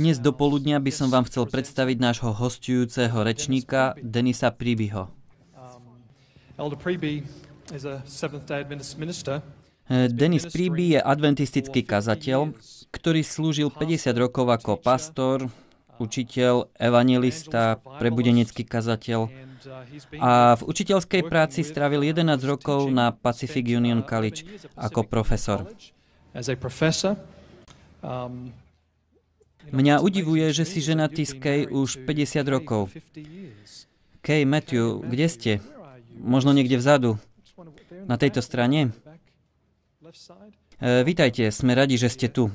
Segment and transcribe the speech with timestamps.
[0.00, 5.12] Dnes do poludnia by som vám chcel predstaviť nášho hostujúceho rečníka Denisa Príbyho.
[10.08, 12.56] Denis Príby je adventistický kazateľ,
[12.96, 15.52] ktorý slúžil 50 rokov ako pastor,
[16.00, 19.28] učiteľ, evangelista, prebudenecký kazateľ
[20.16, 24.48] a v učiteľskej práci strávil 11 rokov na Pacific Union College
[24.80, 25.68] ako profesor.
[29.66, 32.94] Mňa udivuje, že si ženatý s Kay už 50 rokov.
[34.22, 35.52] Kay, Matthew, kde ste?
[36.14, 37.18] Možno niekde vzadu.
[38.06, 38.94] Na tejto strane?
[40.78, 42.54] E, vítajte, sme radi, že ste tu.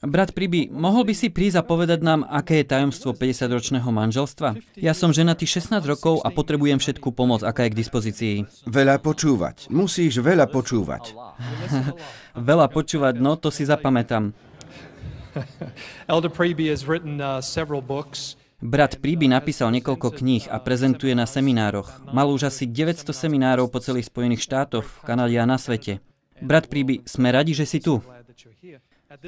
[0.00, 4.56] Brat Priby, mohol by si prísť a povedať nám, aké je tajomstvo 50-ročného manželstva?
[4.80, 8.34] Ja som ženatý 16 rokov a potrebujem všetku pomoc, aká je k dispozícii.
[8.64, 9.68] Veľa počúvať.
[9.68, 11.12] Musíš veľa počúvať.
[12.48, 14.32] veľa počúvať, no to si zapamätám.
[16.12, 18.36] Elder Preby has written uh, several books.
[18.60, 22.04] Brat Príby napísal niekoľko kníh a prezentuje na seminároch.
[22.12, 26.04] Mal už asi 900 seminárov po celých Spojených štátoch, v Kanade a na svete.
[26.44, 28.04] Brat Príby, sme radi, že si tu.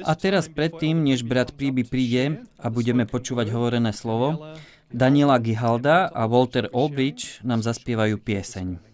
[0.05, 4.55] A teraz predtým, než brat Príby príde a budeme počúvať hovorené slovo,
[4.93, 8.92] Daniela Gihalda a Walter Olbridge nám zaspievajú pieseň.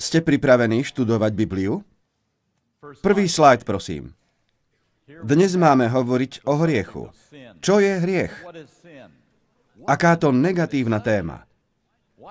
[0.00, 1.84] Ste pripravení študovať Bibliu?
[3.04, 4.16] Prvý slajd, prosím.
[5.20, 7.12] Dnes máme hovoriť o hriechu.
[7.60, 8.32] Čo je hriech?
[9.84, 11.44] Aká to negatívna téma?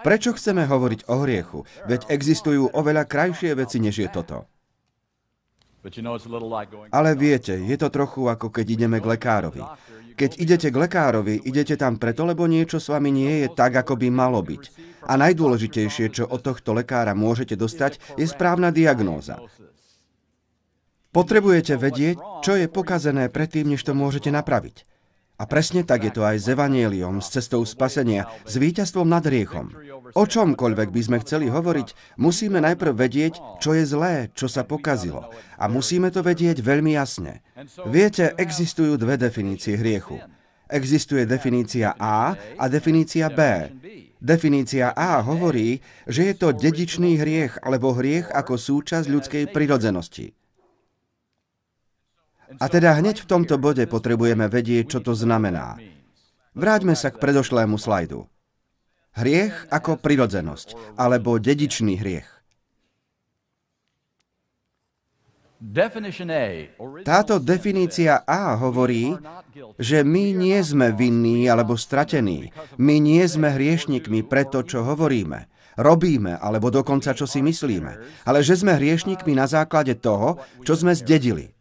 [0.01, 1.59] Prečo chceme hovoriť o hriechu?
[1.85, 4.48] Veď existujú oveľa krajšie veci, než je toto.
[6.91, 9.63] Ale viete, je to trochu ako keď ideme k lekárovi.
[10.19, 13.95] Keď idete k lekárovi, idete tam preto, lebo niečo s vami nie je tak, ako
[13.95, 14.63] by malo byť.
[15.07, 19.39] A najdôležitejšie, čo od tohto lekára môžete dostať, je správna diagnóza.
[21.15, 24.83] Potrebujete vedieť, čo je pokazené predtým, než to môžete napraviť.
[25.39, 29.71] A presne tak je to aj s evanieliom, s cestou spasenia, s víťazstvom nad riechom.
[30.15, 35.29] O čomkoľvek by sme chceli hovoriť, musíme najprv vedieť, čo je zlé, čo sa pokazilo.
[35.59, 37.45] A musíme to vedieť veľmi jasne.
[37.85, 40.17] Viete, existujú dve definície hriechu.
[40.69, 43.41] Existuje definícia A a definícia B.
[44.21, 50.33] Definícia A hovorí, že je to dedičný hriech alebo hriech ako súčasť ľudskej prirodzenosti.
[52.57, 55.77] A teda hneď v tomto bode potrebujeme vedieť, čo to znamená.
[56.57, 58.25] Vráťme sa k predošlému slajdu.
[59.17, 62.29] Hriech ako prirodzenosť, alebo dedičný hriech.
[67.03, 69.11] Táto definícia A hovorí,
[69.75, 72.55] že my nie sme vinní alebo stratení.
[72.79, 75.51] My nie sme hriešnikmi pre to, čo hovoríme.
[75.79, 80.91] robíme, alebo dokonca čo si myslíme, ale že sme hriešnikmi na základe toho, čo sme
[80.91, 81.55] zdedili.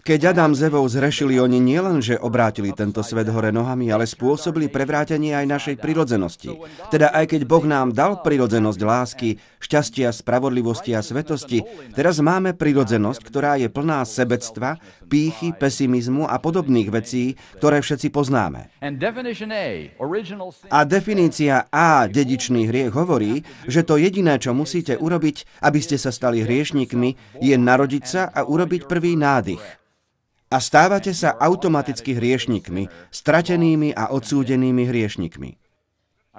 [0.00, 4.72] Keď Adam s Evou zrešili, oni nielen, že obrátili tento svet hore nohami, ale spôsobili
[4.72, 6.56] prevrátenie aj našej prirodzenosti.
[6.88, 11.60] Teda aj keď Boh nám dal prirodzenosť lásky, šťastia, spravodlivosti a svetosti,
[11.92, 18.72] teraz máme prirodzenosť, ktorá je plná sebectva, pýchy, pesimizmu a podobných vecí, ktoré všetci poznáme.
[20.70, 26.08] A definícia A, dedičný hriech, hovorí, že to jediné, čo musíte urobiť, aby ste sa
[26.08, 29.80] stali hriešnikmi, je narodiť sa a urobiť prvý nádych
[30.50, 35.50] a stávate sa automaticky hriešnikmi, stratenými a odsúdenými hriešnikmi.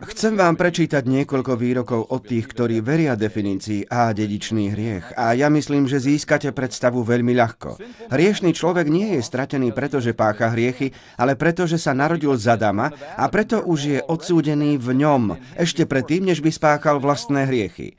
[0.01, 5.51] Chcem vám prečítať niekoľko výrokov od tých, ktorí veria definícii A dedičný hriech a ja
[5.51, 7.77] myslím, že získate predstavu veľmi ľahko.
[8.09, 12.89] Hriešný človek nie je stratený, pretože pácha hriechy, ale preto, že sa narodil z Adama
[13.13, 17.93] a preto už je odsúdený v ňom, ešte predtým, než by spáchal vlastné hriechy.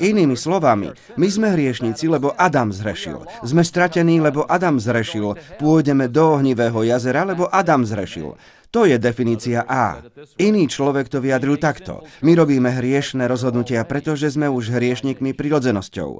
[0.00, 3.28] Inými slovami, my sme hriešnici, lebo Adam zrešil.
[3.44, 5.36] Sme stratení, lebo Adam zrešil.
[5.60, 8.38] Pôjdeme do ohnivého jazera, lebo Adam zrešil.
[8.72, 10.00] To je definícia A.
[10.40, 12.08] Iný človek to vyjadril takto.
[12.24, 16.10] My robíme hriešne rozhodnutia, pretože sme už hriešnikmi prirodzenosťou.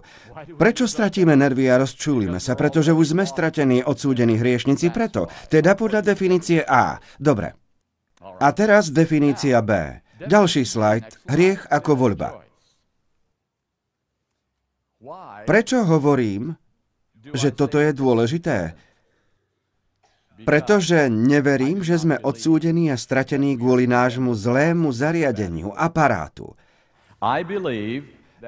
[0.61, 2.53] Prečo stratíme nervy a rozčúlime sa?
[2.53, 5.33] Pretože už sme stratení, odsúdení hriešnici preto.
[5.49, 7.01] Teda podľa definície A.
[7.17, 7.57] Dobre.
[8.21, 10.05] A teraz definícia B.
[10.21, 11.25] Ďalší slajd.
[11.33, 12.42] Hriech ako voľba.
[15.43, 16.55] Prečo hovorím,
[17.35, 18.79] že toto je dôležité?
[20.43, 26.55] Pretože neverím, že sme odsúdení a stratení kvôli nášmu zlému zariadeniu, aparátu.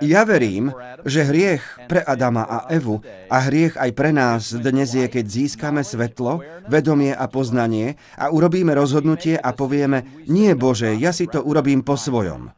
[0.02, 0.74] Ja verím,
[1.06, 2.98] že hriech pre Adama a Evu
[3.30, 8.74] a hriech aj pre nás dnes je, keď získame svetlo, vedomie a poznanie a urobíme
[8.74, 12.50] rozhodnutie a povieme, nie Bože, ja si to urobím po svojom.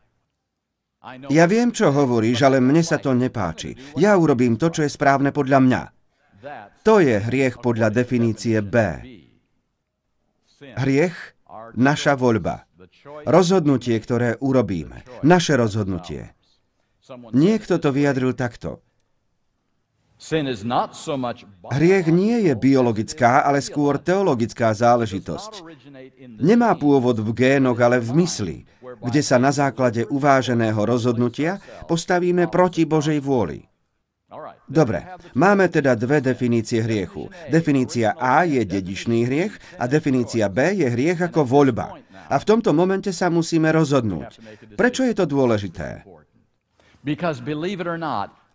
[1.31, 3.79] Ja viem, čo hovoríš, ale mne sa to nepáči.
[3.95, 5.83] Ja urobím to, čo je správne podľa mňa.
[6.83, 8.77] To je hriech podľa definície B.
[10.61, 11.17] Hriech,
[11.79, 12.67] naša voľba.
[13.27, 15.03] Rozhodnutie, ktoré urobíme.
[15.23, 16.35] Naše rozhodnutie.
[17.35, 18.83] Niekto to vyjadril takto.
[21.77, 25.61] Hriech nie je biologická, ale skôr teologická záležitosť.
[26.41, 28.65] Nemá pôvod v génoch, ale v mysli
[29.03, 33.67] kde sa na základe uváženého rozhodnutia postavíme proti Božej vôli.
[34.67, 35.07] Dobre,
[35.39, 37.31] máme teda dve definície hriechu.
[37.47, 41.95] Definícia A je dedičný hriech a definícia B je hriech ako voľba.
[42.27, 44.43] A v tomto momente sa musíme rozhodnúť.
[44.75, 46.03] Prečo je to dôležité?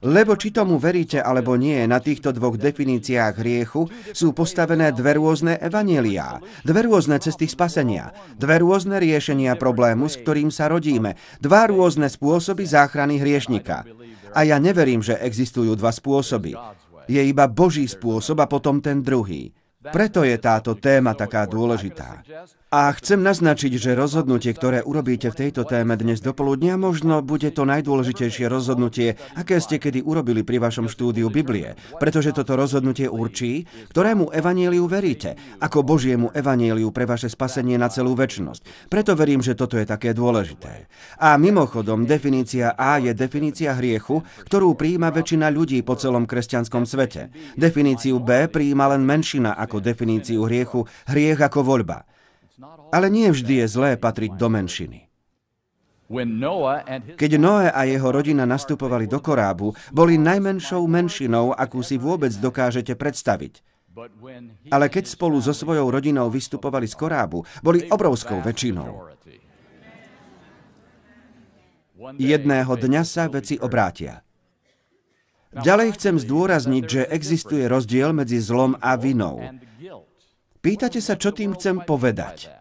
[0.02, 3.86] Lebo či tomu veríte alebo nie, na týchto dvoch definíciách hriechu
[4.18, 10.50] sú postavené dve rôzne evanieliá, dve rôzne cesty spasenia, dve rôzne riešenia problému, s ktorým
[10.50, 13.86] sa rodíme, dva rôzne spôsoby záchrany hriešnika.
[14.34, 16.58] A ja neverím, že existujú dva spôsoby.
[17.06, 19.54] Je iba Boží spôsob a potom ten druhý.
[19.82, 22.22] Preto je táto téma taká dôležitá.
[22.72, 27.68] A chcem naznačiť, že rozhodnutie, ktoré urobíte v tejto téme dnes dopoludnia, možno bude to
[27.68, 34.32] najdôležitejšie rozhodnutie, aké ste kedy urobili pri vašom štúdiu Biblie, pretože toto rozhodnutie určí, ktorému
[34.32, 38.88] evaníliu veríte, ako Božiemu evaníliu pre vaše spasenie na celú väčšnosť.
[38.88, 40.88] Preto verím, že toto je také dôležité.
[41.20, 47.36] A mimochodom, definícia A je definícia hriechu, ktorú prijíma väčšina ľudí po celom kresťanskom svete.
[47.60, 52.08] Definíciu B prijíma len menšina ako definíciu hriechu, hriech ako voľba.
[52.94, 55.12] Ale nie vždy je zlé patriť do menšiny.
[57.16, 63.00] Keď Noé a jeho rodina nastupovali do korábu, boli najmenšou menšinou, akú si vôbec dokážete
[63.00, 63.64] predstaviť.
[64.72, 69.08] Ale keď spolu so svojou rodinou vystupovali z korábu, boli obrovskou väčšinou.
[72.20, 74.26] Jedného dňa sa veci obrátia.
[75.52, 79.44] Ďalej chcem zdôrazniť, že existuje rozdiel medzi zlom a vinou.
[80.62, 82.54] Pýtate sa, čo tým chcem povedať.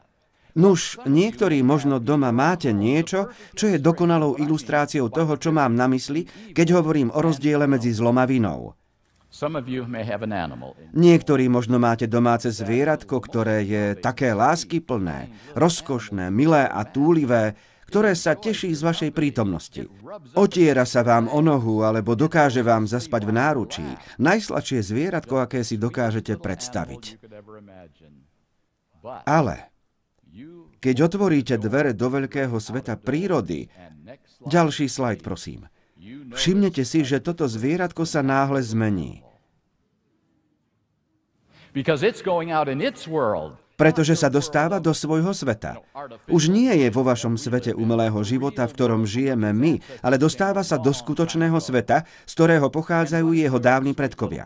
[0.57, 6.27] Nuž, niektorí možno doma máte niečo, čo je dokonalou ilustráciou toho, čo mám na mysli,
[6.57, 8.75] keď hovorím o rozdiele medzi zlom a vinou.
[10.91, 17.55] Niektorí možno máte domáce zvieratko, ktoré je také láskyplné, rozkošné, milé a túlivé,
[17.91, 19.83] ktoré sa teší z vašej prítomnosti.
[20.39, 23.87] Otiera sa vám o nohu alebo dokáže vám zaspať v náručí.
[24.23, 27.19] Najslačšie zvieratko, aké si dokážete predstaviť.
[29.27, 29.57] Ale
[30.79, 33.67] keď otvoríte dvere do veľkého sveta prírody,
[34.47, 35.67] ďalší slajd prosím,
[36.31, 39.27] všimnete si, že toto zvieratko sa náhle zmení.
[43.81, 45.81] Pretože sa dostáva do svojho sveta.
[46.29, 50.77] Už nie je vo vašom svete umelého života, v ktorom žijeme my, ale dostáva sa
[50.77, 54.45] do skutočného sveta, z ktorého pochádzajú jeho dávni predkovia.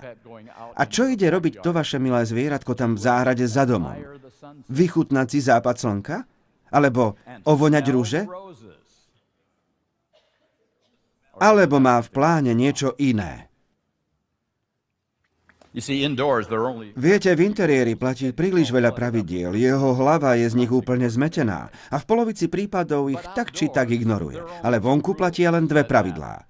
[0.79, 3.99] A čo ide robiť to vaše milé zvieratko tam v záhrade za domom?
[4.71, 6.17] Vychutnať si západ slnka?
[6.71, 8.21] Alebo ovoňať rúže?
[11.43, 13.50] Alebo má v pláne niečo iné?
[16.95, 21.97] Viete, v interiéri platí príliš veľa pravidiel, jeho hlava je z nich úplne zmetená a
[21.99, 24.38] v polovici prípadov ich tak či tak ignoruje.
[24.62, 26.47] Ale vonku platia len dve pravidlá.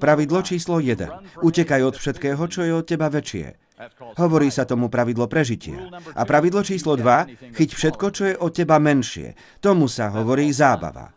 [0.00, 1.44] Pravidlo číslo 1.
[1.44, 3.60] Utekaj od všetkého, čo je od teba väčšie.
[4.16, 5.92] Hovorí sa tomu pravidlo prežitia.
[6.16, 7.52] A pravidlo číslo 2.
[7.52, 9.36] Chyť všetko, čo je od teba menšie.
[9.60, 11.12] Tomu sa hovorí zábava.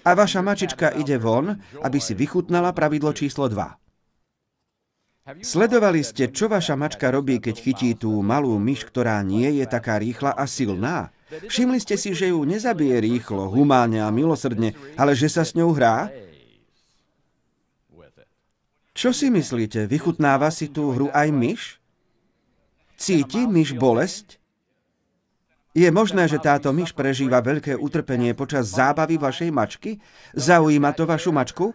[0.00, 3.89] A vaša mačička ide von, aby si vychutnala pravidlo číslo 2.
[5.38, 10.02] Sledovali ste, čo vaša mačka robí, keď chytí tú malú myš, ktorá nie je taká
[10.02, 11.14] rýchla a silná?
[11.30, 15.70] Všimli ste si, že ju nezabije rýchlo, humánne a milosrdne, ale že sa s ňou
[15.70, 16.10] hrá?
[18.90, 21.62] Čo si myslíte, vychutnáva si tú hru aj myš?
[22.98, 24.36] Cíti myš bolesť?
[25.70, 30.02] Je možné, že táto myš prežíva veľké utrpenie počas zábavy vašej mačky?
[30.34, 31.70] Zaujíma to vašu mačku?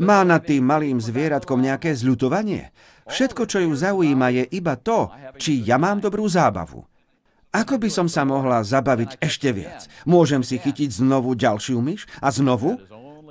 [0.00, 2.72] Má nad tým malým zvieratkom nejaké zľutovanie?
[3.10, 6.86] Všetko, čo ju zaujíma, je iba to, či ja mám dobrú zábavu.
[7.52, 9.84] Ako by som sa mohla zabaviť ešte viac?
[10.08, 12.80] Môžem si chytiť znovu ďalšiu myš a znovu?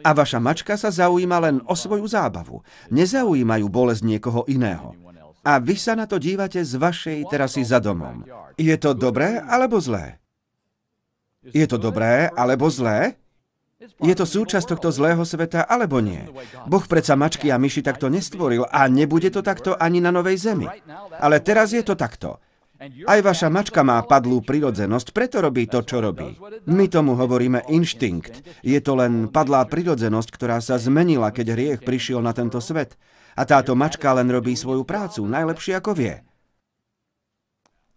[0.06, 2.62] A vaša mačka sa zaujíma len o svoju zábavu.
[2.94, 4.94] Nezaujímajú bolesť niekoho iného.
[5.42, 8.22] A vy sa na to dívate z vašej terasy za domom.
[8.62, 10.22] Je to dobré alebo zlé?
[11.42, 13.18] Je to dobré alebo zlé?
[13.82, 16.22] Je to súčasť tohto zlého sveta, alebo nie?
[16.70, 20.70] Boh predsa mačky a myši takto nestvoril a nebude to takto ani na Novej Zemi.
[21.18, 22.38] Ale teraz je to takto.
[22.82, 26.34] Aj vaša mačka má padlú prirodzenosť, preto robí to, čo robí.
[26.66, 28.66] My tomu hovoríme inštinkt.
[28.66, 32.98] Je to len padlá prirodzenosť, ktorá sa zmenila, keď hriech prišiel na tento svet.
[33.38, 36.26] A táto mačka len robí svoju prácu najlepšie, ako vie.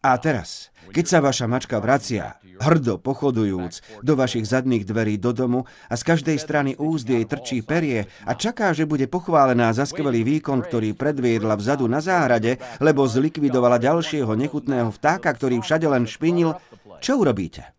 [0.04, 5.66] A teraz, keď sa vaša mačka vracia, hrdo pochodujúc, do vašich zadných dverí do domu
[5.90, 10.22] a z každej strany úzd jej trčí perie a čaká, že bude pochválená za skvelý
[10.22, 16.58] výkon, ktorý predviedla vzadu na záhrade, lebo zlikvidovala ďalšieho nechutného vtáka, ktorý všade len špinil,
[17.04, 17.74] čo urobíte?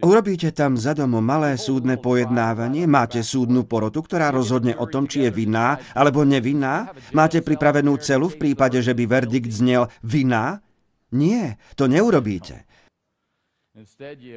[0.00, 2.88] Urobíte tam za domom malé súdne pojednávanie?
[2.88, 6.88] Máte súdnu porotu, ktorá rozhodne o tom, či je vinná alebo nevinná?
[7.12, 10.64] Máte pripravenú celu v prípade, že by verdikt znel vinná?
[11.12, 12.69] Nie, to neurobíte.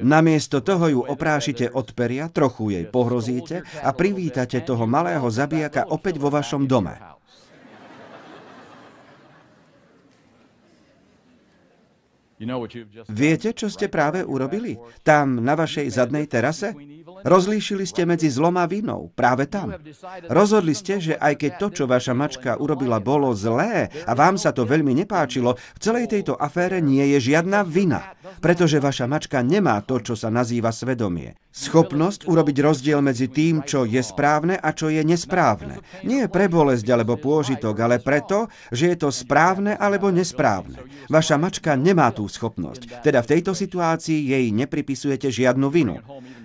[0.02, 6.20] Namiesto toho ju oprášite od peria, trochu jej pohrozíte a privítate toho malého zabijaka opäť
[6.20, 6.96] vo vašom dome.
[13.08, 14.76] Viete, čo ste práve urobili?
[15.06, 16.74] Tam, na vašej zadnej terase?
[17.22, 19.76] Rozlíšili ste medzi zlom a vinou, práve tam.
[20.26, 24.50] Rozhodli ste, že aj keď to, čo vaša mačka urobila, bolo zlé a vám sa
[24.50, 29.78] to veľmi nepáčilo, v celej tejto afére nie je žiadna vina, pretože vaša mačka nemá
[29.86, 31.38] to, čo sa nazýva svedomie.
[31.54, 35.78] Schopnosť urobiť rozdiel medzi tým, čo je správne a čo je nesprávne.
[36.02, 40.82] Nie pre bolesť alebo pôžitok, ale preto, že je to správne alebo nesprávne.
[41.06, 46.02] Vaša mačka nemá tú schopnosť, teda v tejto situácii jej nepripisujete žiadnu vinu.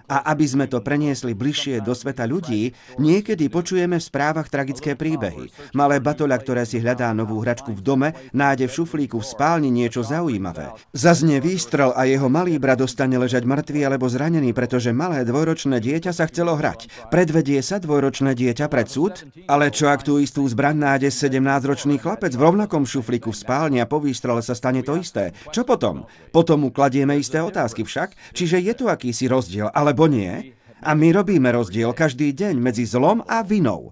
[0.09, 5.53] A aby sme to preniesli bližšie do sveta ľudí, niekedy počujeme v správach tragické príbehy.
[5.77, 10.01] Malé batoľa, ktoré si hľadá novú hračku v dome, nájde v šuflíku v spálni niečo
[10.01, 10.73] zaujímavé.
[10.97, 16.15] Zaznie výstrel a jeho malý brat dostane ležať mŕtvý alebo zranený, pretože malé dvojročné dieťa
[16.15, 17.11] sa chcelo hrať.
[17.11, 19.27] Predvedie sa dvojročné dieťa pred súd?
[19.51, 23.89] Ale čo ak tú istú zbraň nájde 17-ročný chlapec v rovnakom šuflíku v spálni a
[23.89, 25.35] po výstrele sa stane to isté?
[25.51, 26.07] Čo potom?
[26.31, 30.56] Potom mu kladieme isté otázky však, čiže je tu akýsi rozdiel, alebo alebo nie.
[30.79, 33.91] A my robíme rozdiel každý deň medzi zlom a vinou.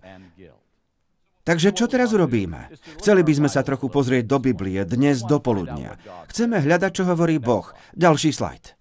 [1.44, 2.72] Takže čo teraz urobíme?
[3.04, 6.00] Chceli by sme sa trochu pozrieť do Biblie dnes do poludnia.
[6.32, 7.68] Chceme hľadať, čo hovorí Boh.
[7.92, 8.80] Ďalší slajd.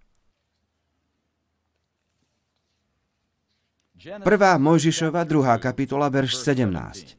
[4.22, 7.18] Prvá Mojžišova, druhá kapitola, verš 17.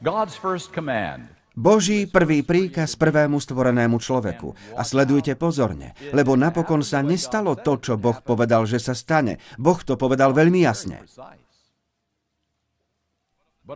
[0.00, 4.76] God's first command Boží prvý príkaz prvému stvorenému človeku.
[4.76, 9.40] A sledujte pozorne, lebo napokon sa nestalo to, čo Boh povedal, že sa stane.
[9.56, 11.00] Boh to povedal veľmi jasne.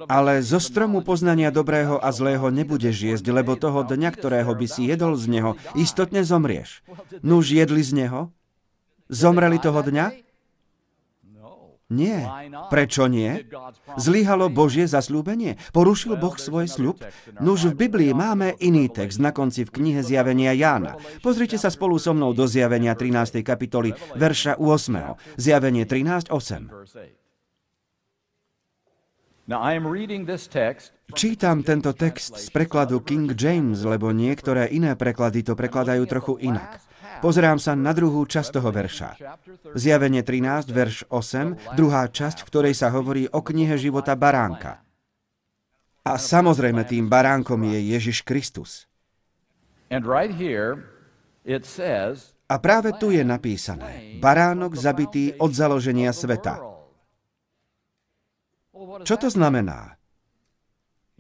[0.07, 4.87] Ale zo stromu poznania dobrého a zlého nebudeš jesť, lebo toho dňa, ktorého by si
[4.87, 6.87] jedol z neho, istotne zomrieš.
[7.27, 8.31] Nuž jedli z neho?
[9.11, 10.30] Zomreli toho dňa?
[11.91, 12.23] Nie.
[12.71, 13.51] Prečo nie?
[13.99, 15.59] Zlyhalo Božie zasľúbenie?
[15.75, 17.03] Porušil Boh svoj sľub?
[17.43, 20.95] Nuž v Biblii máme iný text na konci v knihe Zjavenia Jána.
[21.19, 23.43] Pozrite sa spolu so mnou do Zjavenia 13.
[23.43, 25.19] kapitoly, verša 8.
[25.35, 26.71] Zjavenie 13, 8.
[31.11, 36.90] Čítam tento text z prekladu King James, lebo niektoré iné preklady to prekladajú trochu inak.
[37.21, 39.11] Pozerám sa na druhú časť toho verša.
[39.77, 44.81] Zjavenie 13, verš 8, druhá časť, v ktorej sa hovorí o knihe života baránka.
[46.01, 48.89] A samozrejme tým baránkom je Ježiš Kristus.
[52.51, 56.57] A práve tu je napísané, baránok zabitý od založenia sveta.
[59.05, 60.01] Čo to znamená?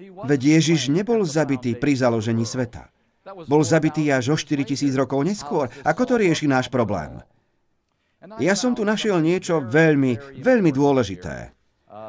[0.00, 2.88] Veď Ježiš nebol zabitý pri založení sveta.
[3.24, 5.68] Bol zabitý až o 4000 rokov neskôr.
[5.84, 7.20] Ako to rieši náš problém?
[8.40, 11.52] Ja som tu našiel niečo veľmi, veľmi dôležité.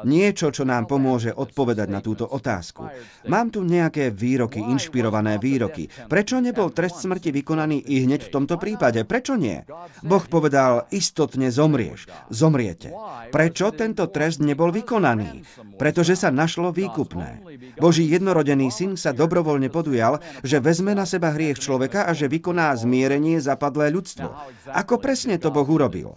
[0.02, 2.88] Niečo, čo nám pomôže odpovedať na túto otázku.
[3.28, 5.92] Mám tu nejaké výroky, inšpirované výroky.
[6.08, 9.04] Prečo nebol trest smrti vykonaný i hneď v tomto prípade?
[9.04, 9.62] Prečo nie?
[10.02, 12.08] Boh povedal, istotne zomrieš.
[12.32, 12.90] Zomriete.
[13.28, 15.44] Prečo tento trest nebol vykonaný?
[15.76, 17.44] Pretože sa našlo výkupné.
[17.76, 22.72] Boží jednorodený syn sa dobrovoľne podujal, že vezme na seba hriech človeka a že vykoná
[22.74, 24.28] zmierenie zapadlé ľudstvo.
[24.72, 26.16] Ako presne to Boh urobil?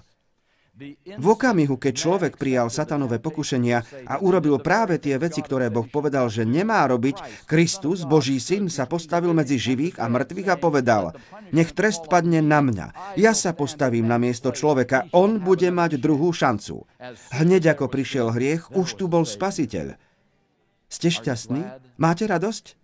[1.05, 6.27] V okamihu, keď človek prijal satanové pokušenia a urobil práve tie veci, ktoré Boh povedal,
[6.27, 11.03] že nemá robiť, Kristus, Boží syn, sa postavil medzi živých a mŕtvych a povedal,
[11.55, 13.15] nech trest padne na mňa.
[13.15, 16.84] Ja sa postavím na miesto človeka, on bude mať druhú šancu.
[17.32, 19.96] Hneď ako prišiel hriech, už tu bol spasiteľ.
[20.91, 21.63] Ste šťastní?
[21.96, 22.75] Máte radosť?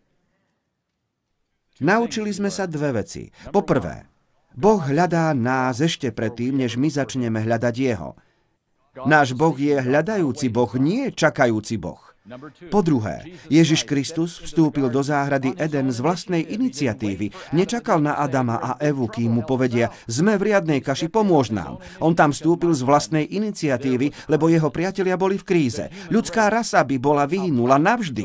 [1.83, 3.33] Naučili sme sa dve veci.
[3.51, 4.07] Poprvé,
[4.51, 8.19] Boh hľadá nás ešte predtým, než my začneme hľadať Jeho.
[9.07, 12.11] Náš Boh je hľadajúci Boh, nie čakajúci Boh.
[12.69, 17.33] Po druhé, Ježiš Kristus vstúpil do záhrady Eden z vlastnej iniciatívy.
[17.49, 21.81] Nečakal na Adama a Evu, kým mu povedia, sme v riadnej kaši, pomôž nám.
[21.97, 25.89] On tam vstúpil z vlastnej iniciatívy, lebo jeho priatelia boli v kríze.
[26.13, 28.21] Ľudská rasa by bola vyhynula navždy.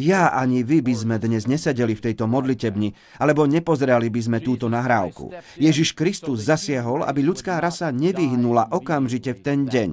[0.00, 4.72] Ja ani vy by sme dnes nesedeli v tejto modlitebni, alebo nepozerali by sme túto
[4.72, 5.28] nahrávku.
[5.60, 9.90] Ježiš Kristus zasiahol, aby ľudská rasa nevyhnula okamžite v ten deň.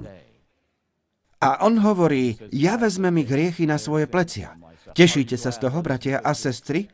[1.43, 4.55] A on hovorí, ja vezmem ich hriechy na svoje plecia.
[4.95, 6.87] Tešíte sa z toho, bratia a sestry?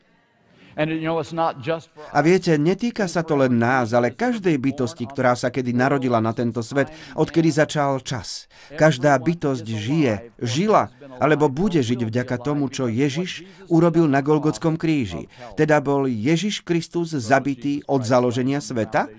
[2.11, 6.31] A viete, netýka sa to len nás, ale každej bytosti, ktorá sa kedy narodila na
[6.31, 8.47] tento svet, odkedy začal čas.
[8.79, 15.27] Každá bytosť žije, žila, alebo bude žiť vďaka tomu, čo Ježiš urobil na Golgotskom kríži.
[15.59, 19.11] Teda bol Ježiš Kristus zabitý od založenia sveta?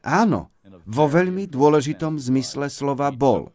[0.00, 0.48] Áno,
[0.84, 3.52] vo veľmi dôležitom zmysle slova bol.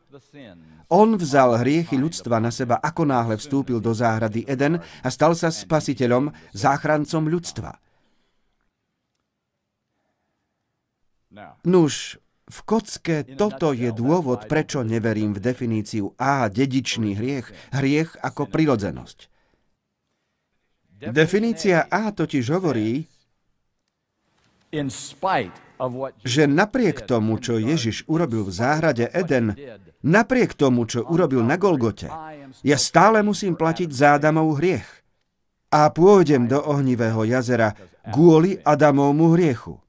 [0.90, 5.50] On vzal hriechy ľudstva na seba, ako náhle vstúpil do záhrady Eden a stal sa
[5.50, 7.82] spasiteľom, záchrancom ľudstva.
[11.66, 18.46] Nuž, v kocke toto je dôvod, prečo neverím v definíciu A, dedičný hriech, hriech ako
[18.48, 19.34] prirodzenosť.
[21.10, 23.10] Definícia A totiž hovorí,
[26.24, 29.52] že napriek tomu, čo Ježiš urobil v záhrade Eden,
[30.02, 32.08] napriek tomu, čo urobil na Golgote,
[32.64, 34.88] ja stále musím platiť za Adamov hriech.
[35.76, 37.76] A pôjdem do ohnivého jazera
[38.08, 39.85] kvôli Adamovmu hriechu.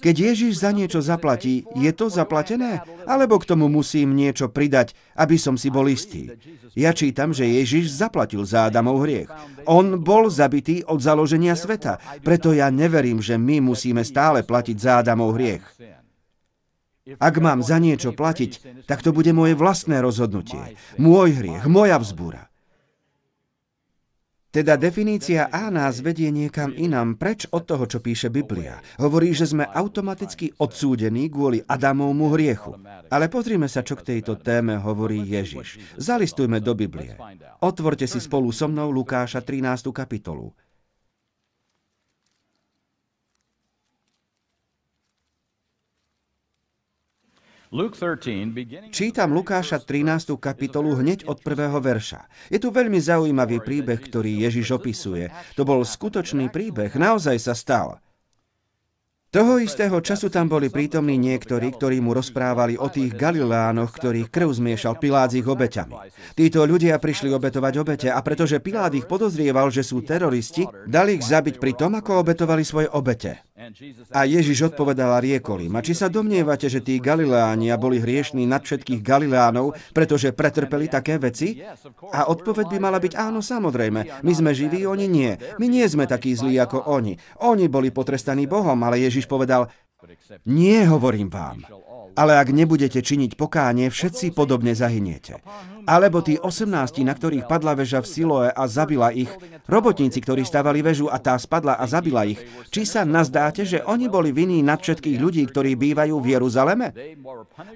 [0.00, 2.80] Keď Ježiš za niečo zaplatí, je to zaplatené?
[3.04, 6.32] Alebo k tomu musím niečo pridať, aby som si bol istý?
[6.72, 9.28] Ja čítam, že Ježiš zaplatil za Adamov hriech.
[9.68, 15.04] On bol zabitý od založenia sveta, preto ja neverím, že my musíme stále platiť za
[15.04, 15.64] Adamov hriech.
[17.16, 20.76] Ak mám za niečo platiť, tak to bude moje vlastné rozhodnutie.
[21.00, 22.47] Môj hriech, moja vzbúra.
[24.48, 28.80] Teda definícia A nás vedie niekam inám, preč od toho, čo píše Biblia.
[28.96, 32.72] Hovorí, že sme automaticky odsúdení kvôli Adamovmu hriechu.
[33.12, 36.00] Ale pozrime sa, čo k tejto téme hovorí Ježiš.
[36.00, 37.12] Zalistujme do Biblie.
[37.60, 39.92] Otvorte si spolu so mnou Lukáša 13.
[39.92, 40.56] kapitolu.
[48.88, 50.40] Čítam Lukáša 13.
[50.40, 52.24] kapitolu hneď od prvého verša.
[52.48, 55.28] Je tu veľmi zaujímavý príbeh, ktorý Ježiš opisuje.
[55.52, 58.00] To bol skutočný príbeh, naozaj sa stal.
[59.28, 64.56] Toho istého času tam boli prítomní niektorí, ktorí mu rozprávali o tých Galileánoch, ktorých krv
[64.56, 66.08] zmiešal Pilát s ich obeťami.
[66.32, 71.28] Títo ľudia prišli obetovať obete a pretože Pilát ich podozrieval, že sú teroristi, dali ich
[71.28, 73.44] zabiť pri tom, ako obetovali svoje obete.
[74.14, 78.46] A Ježiš odpovedal a riekol im, a či sa domnievate, že tí Galileánia boli hriešní
[78.46, 81.58] nad všetkých Galileánov, pretože pretrpeli také veci?
[82.14, 84.22] A odpoveď by mala byť áno, samozrejme.
[84.22, 85.34] My sme živí, oni nie.
[85.58, 87.18] My nie sme takí zlí ako oni.
[87.42, 89.66] Oni boli potrestaní Bohom, ale Ježiš povedal,
[90.46, 91.66] nie hovorím vám,
[92.14, 95.42] ale ak nebudete činiť pokánie, všetci podobne zahyniete.
[95.88, 96.70] Alebo tí 18,
[97.02, 99.30] na ktorých padla väža v Siloe a zabila ich,
[99.66, 102.38] robotníci, ktorí stavali väžu a tá spadla a zabila ich,
[102.70, 106.94] či sa nazdáte, že oni boli vinní nad všetkých ľudí, ktorí bývajú v Jeruzaleme?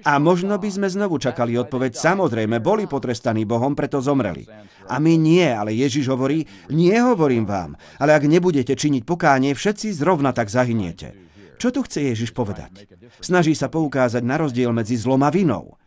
[0.05, 4.45] A možno by sme znovu čakali odpoveď, samozrejme, boli potrestaní Bohom, preto zomreli.
[4.91, 9.95] A my nie, ale Ježiš hovorí, nie hovorím vám, ale ak nebudete činiť pokánie, všetci
[9.95, 11.22] zrovna tak zahyniete.
[11.63, 12.91] Čo tu chce Ježiš povedať?
[13.23, 15.79] Snaží sa poukázať na rozdiel medzi zlom a vinou.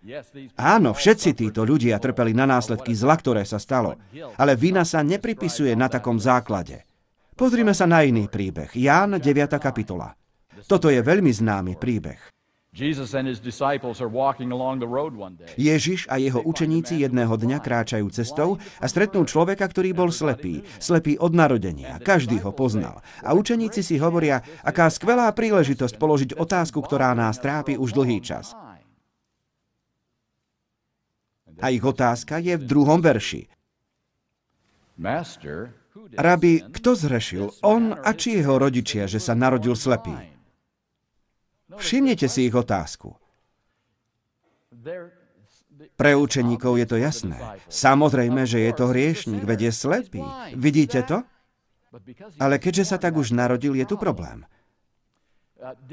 [0.57, 4.01] Áno, všetci títo ľudia trpeli na následky zla, ktoré sa stalo,
[4.41, 6.89] ale vina sa nepripisuje na takom základe.
[7.37, 8.73] Pozrime sa na iný príbeh.
[8.73, 9.29] Ján 9.
[9.61, 10.17] kapitola.
[10.65, 12.36] Toto je veľmi známy príbeh.
[15.57, 20.61] Ježiš a jeho učeníci jedného dňa kráčajú cestou a stretnú človeka, ktorý bol slepý.
[20.77, 21.97] Slepý od narodenia.
[22.05, 23.01] Každý ho poznal.
[23.25, 28.53] A učeníci si hovoria, aká skvelá príležitosť položiť otázku, ktorá nás trápi už dlhý čas.
[31.65, 33.49] A ich otázka je v druhom verši.
[36.13, 37.57] Rabi, kto zrešil?
[37.65, 40.36] On a či jeho rodičia, že sa narodil slepý?
[41.77, 43.17] Všimnite si ich otázku.
[45.97, 47.37] Pre učeníkov je to jasné.
[47.69, 50.23] Samozrejme, že je to hriešník, veď je slepý.
[50.57, 51.21] Vidíte to?
[52.41, 54.45] Ale keďže sa tak už narodil, je tu problém.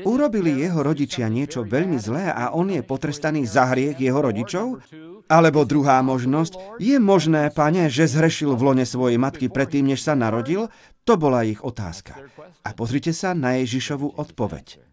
[0.03, 4.83] Urobili jeho rodičia niečo veľmi zlé a on je potrestaný za hriech jeho rodičov?
[5.31, 10.19] Alebo druhá možnosť, je možné, pane, že zhrešil v lone svojej matky predtým, než sa
[10.19, 10.67] narodil?
[11.07, 12.19] To bola ich otázka.
[12.67, 14.92] A pozrite sa na Ježišovu odpoveď.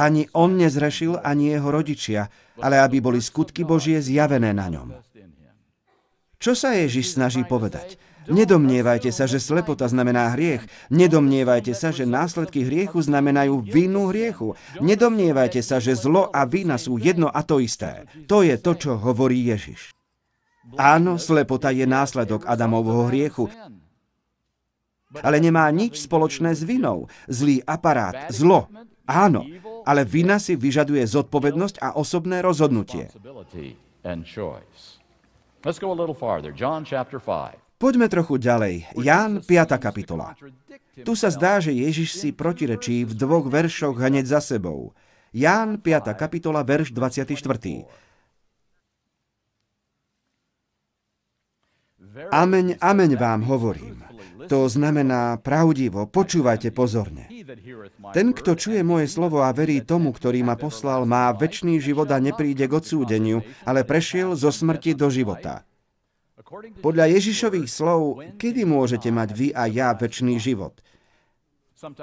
[0.00, 4.96] Ani on nezrešil, ani jeho rodičia, ale aby boli skutky Božie zjavené na ňom.
[6.40, 8.00] Čo sa Ježiš snaží povedať?
[8.32, 10.64] Nedomnievajte sa, že slepota znamená hriech.
[10.88, 14.56] Nedomnievajte sa, že následky hriechu znamenajú vinu hriechu.
[14.80, 18.08] Nedomnievajte sa, že zlo a vina sú jedno a to isté.
[18.24, 19.92] To je to, čo hovorí Ježiš.
[20.80, 23.50] Áno, slepota je následok Adamovho hriechu,
[25.18, 27.10] ale nemá nič spoločné s vinou.
[27.26, 28.70] Zlý aparát, zlo,
[29.10, 29.42] Áno,
[29.82, 33.10] ale vina si vyžaduje zodpovednosť a osobné rozhodnutie.
[37.80, 38.74] Poďme trochu ďalej.
[39.02, 39.82] Ján 5.
[39.82, 40.38] kapitola.
[41.00, 44.92] Tu sa zdá, že Ježiš si protirečí v dvoch veršoch hneď za sebou.
[45.32, 46.12] Ján 5.
[46.14, 47.34] kapitola, verš 24.
[52.30, 54.09] Ameň, ameň vám hovorím.
[54.46, 57.26] To znamená pravdivo, počúvajte pozorne.
[58.14, 62.22] Ten, kto čuje moje slovo a verí tomu, ktorý ma poslal, má väčší život a
[62.22, 65.66] nepríde k odsúdeniu, ale prešiel zo smrti do života.
[66.80, 70.78] Podľa Ježišových slov, kedy môžete mať vy a ja väčší život?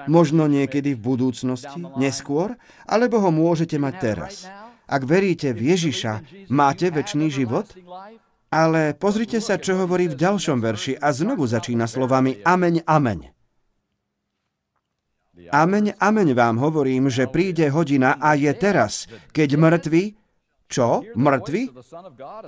[0.09, 2.57] Možno niekedy v budúcnosti, neskôr,
[2.89, 4.49] alebo ho môžete mať teraz.
[4.87, 7.67] Ak veríte v Ježiša, máte väčší život?
[8.47, 13.35] Ale pozrite sa, čo hovorí v ďalšom verši a znovu začína slovami Ameň, ameň.
[15.51, 20.03] Ameň, ameň vám hovorím, že príde hodina a je teraz, keď mŕtvi,
[20.67, 21.03] čo?
[21.15, 21.71] Mŕtvi?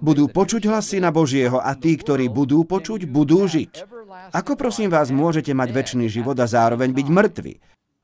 [0.04, 3.88] Budú počuť hlas Syna Božieho a tí, ktorí budú počuť, budú žiť.
[4.36, 7.54] Ako prosím vás môžete mať väčší život a zároveň byť mŕtvi?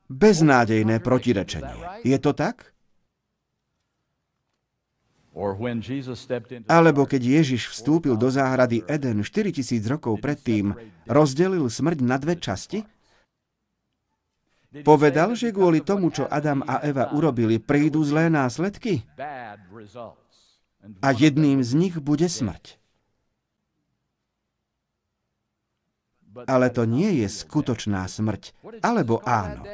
[0.08, 2.00] Beznádejné protirečenie.
[2.06, 2.75] Je to tak?
[6.64, 10.72] Alebo keď Ježiš vstúpil do záhrady Eden 4000 rokov predtým,
[11.04, 12.88] rozdelil smrť na dve časti?
[14.80, 19.04] Povedal, že kvôli tomu, čo Adam a Eva urobili, prídu zlé následky?
[21.04, 22.80] A jedným z nich bude smrť.
[26.44, 28.52] Ale to nie je skutočná smrť.
[28.84, 29.64] Alebo áno.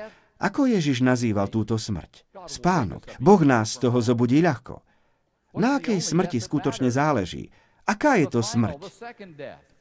[0.43, 2.27] Ako Ježiš nazýval túto smrť?
[2.51, 3.07] Spánok.
[3.23, 4.83] Boh nás z toho zobudí ľahko.
[5.53, 7.53] Na akej smrti skutočne záleží?
[7.83, 8.79] Aká je to smrť?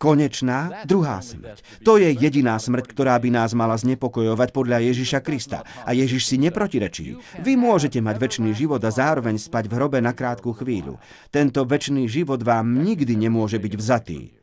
[0.02, 1.62] Konečná druhá smrť.
[1.86, 5.62] To je jediná smrť, ktorá by nás mala znepokojovať podľa Ježiša Krista.
[5.86, 7.22] A Ježiš si neprotirečí.
[7.46, 10.98] Vy môžete mať väčší život a zároveň spať v hrobe na krátku chvíľu.
[11.30, 14.34] Tento väčší život vám nikdy nemôže byť vzatý.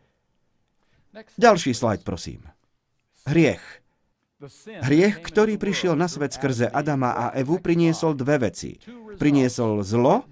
[1.35, 2.47] Ďalší slajd, prosím.
[3.27, 3.83] Hriech.
[4.87, 8.79] Hriech, ktorý prišiel na svet skrze Adama a Evu, priniesol dve veci.
[9.19, 10.23] Priniesol zlo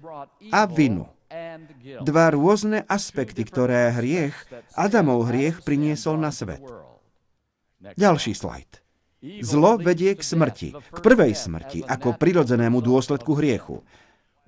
[0.47, 1.11] a vinu.
[2.07, 4.31] Dva rôzne aspekty, ktoré hriech,
[4.79, 6.63] Adamov hriech priniesol na svet.
[7.99, 8.79] Ďalší slajd.
[9.43, 13.83] Zlo vedie k smrti, k prvej smrti, ako prirodzenému dôsledku hriechu.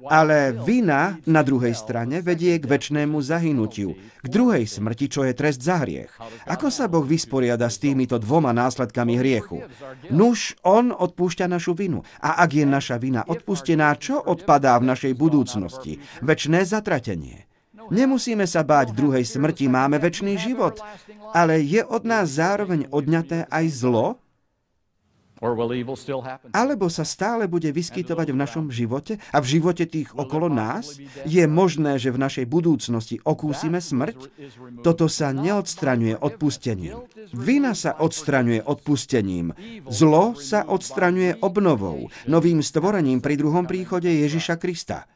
[0.07, 5.59] Ale vina na druhej strane vedie k väčšnému zahynutiu, k druhej smrti, čo je trest
[5.59, 6.15] za hriech.
[6.47, 9.67] Ako sa Boh vysporiada s týmito dvoma následkami hriechu?
[10.07, 12.07] Nuž, On odpúšťa našu vinu.
[12.23, 15.99] A ak je naša vina odpustená, čo odpadá v našej budúcnosti?
[16.23, 17.49] Väčšné zatratenie.
[17.89, 20.77] Nemusíme sa báť druhej smrti, máme väčší život.
[21.33, 24.21] Ale je od nás zároveň odňaté aj zlo,
[26.51, 30.99] alebo sa stále bude vyskytovať v našom živote a v živote tých okolo nás?
[31.23, 34.17] Je možné, že v našej budúcnosti okúsime smrť?
[34.83, 37.07] Toto sa neodstraňuje odpustením.
[37.31, 39.55] Vina sa odstraňuje odpustením.
[39.87, 45.07] Zlo sa odstraňuje obnovou, novým stvorením pri druhom príchode Ježiša Krista.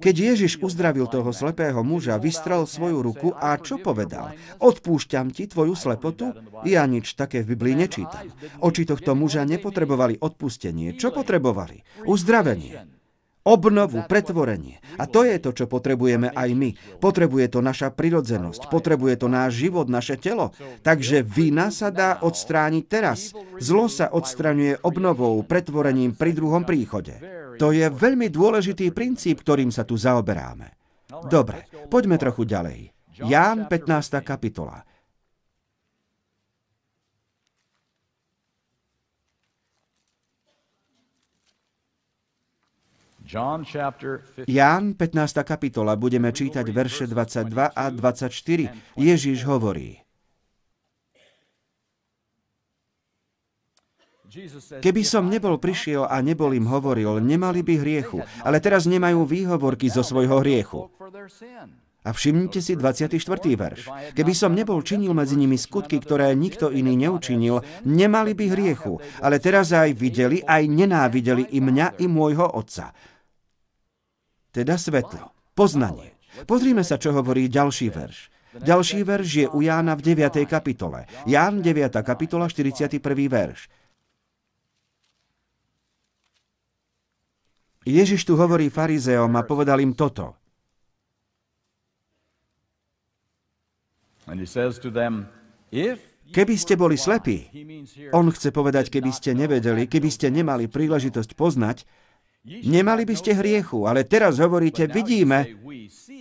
[0.00, 4.32] Keď Ježiš uzdravil toho slepého muža, vystrel svoju ruku a čo povedal?
[4.56, 6.32] Odpúšťam ti tvoju slepotu?
[6.64, 8.32] Ja nič také v Biblii nečítam.
[8.64, 10.96] Oči tohto muža nepotrebovali odpustenie.
[10.96, 11.84] Čo potrebovali?
[12.08, 13.00] Uzdravenie
[13.44, 14.78] obnovu, pretvorenie.
[15.00, 16.70] A to je to, čo potrebujeme aj my.
[17.00, 20.52] Potrebuje to naša prirodzenosť, potrebuje to náš život, naše telo.
[20.84, 23.32] Takže vina sa dá odstrániť teraz.
[23.58, 27.16] Zlo sa odstraňuje obnovou, pretvorením pri druhom príchode.
[27.60, 30.80] To je veľmi dôležitý princíp, ktorým sa tu zaoberáme.
[31.28, 32.88] Dobre, poďme trochu ďalej.
[33.20, 34.24] Ján 15.
[34.24, 34.80] kapitola.
[43.30, 45.46] Ján 15.
[45.46, 48.98] kapitola, budeme čítať verše 22 a 24.
[48.98, 50.09] Ježiš hovorí.
[54.78, 59.90] Keby som nebol prišiel a nebol im hovoril, nemali by hriechu, ale teraz nemajú výhovorky
[59.90, 60.86] zo svojho hriechu.
[62.00, 63.12] A všimnite si 24.
[63.60, 63.92] verš.
[64.16, 69.36] Keby som nebol činil medzi nimi skutky, ktoré nikto iný neučinil, nemali by hriechu, ale
[69.36, 72.96] teraz aj videli, aj nenávideli i mňa, i môjho otca
[74.50, 76.18] teda svetlo, poznanie.
[76.46, 78.18] Pozrime sa, čo hovorí ďalší verš.
[78.50, 80.42] Ďalší verš je u Jána v 9.
[80.46, 81.06] kapitole.
[81.22, 81.94] Ján 9.
[82.02, 82.98] kapitola, 41.
[83.30, 83.70] verš.
[87.84, 90.36] Ježiš tu hovorí farizeom a povedal im toto.
[96.30, 97.50] Keby ste boli slepí,
[98.14, 101.88] on chce povedať, keby ste nevedeli, keby ste nemali príležitosť poznať,
[102.44, 105.60] Nemali by ste hriechu, ale teraz hovoríte, vidíme,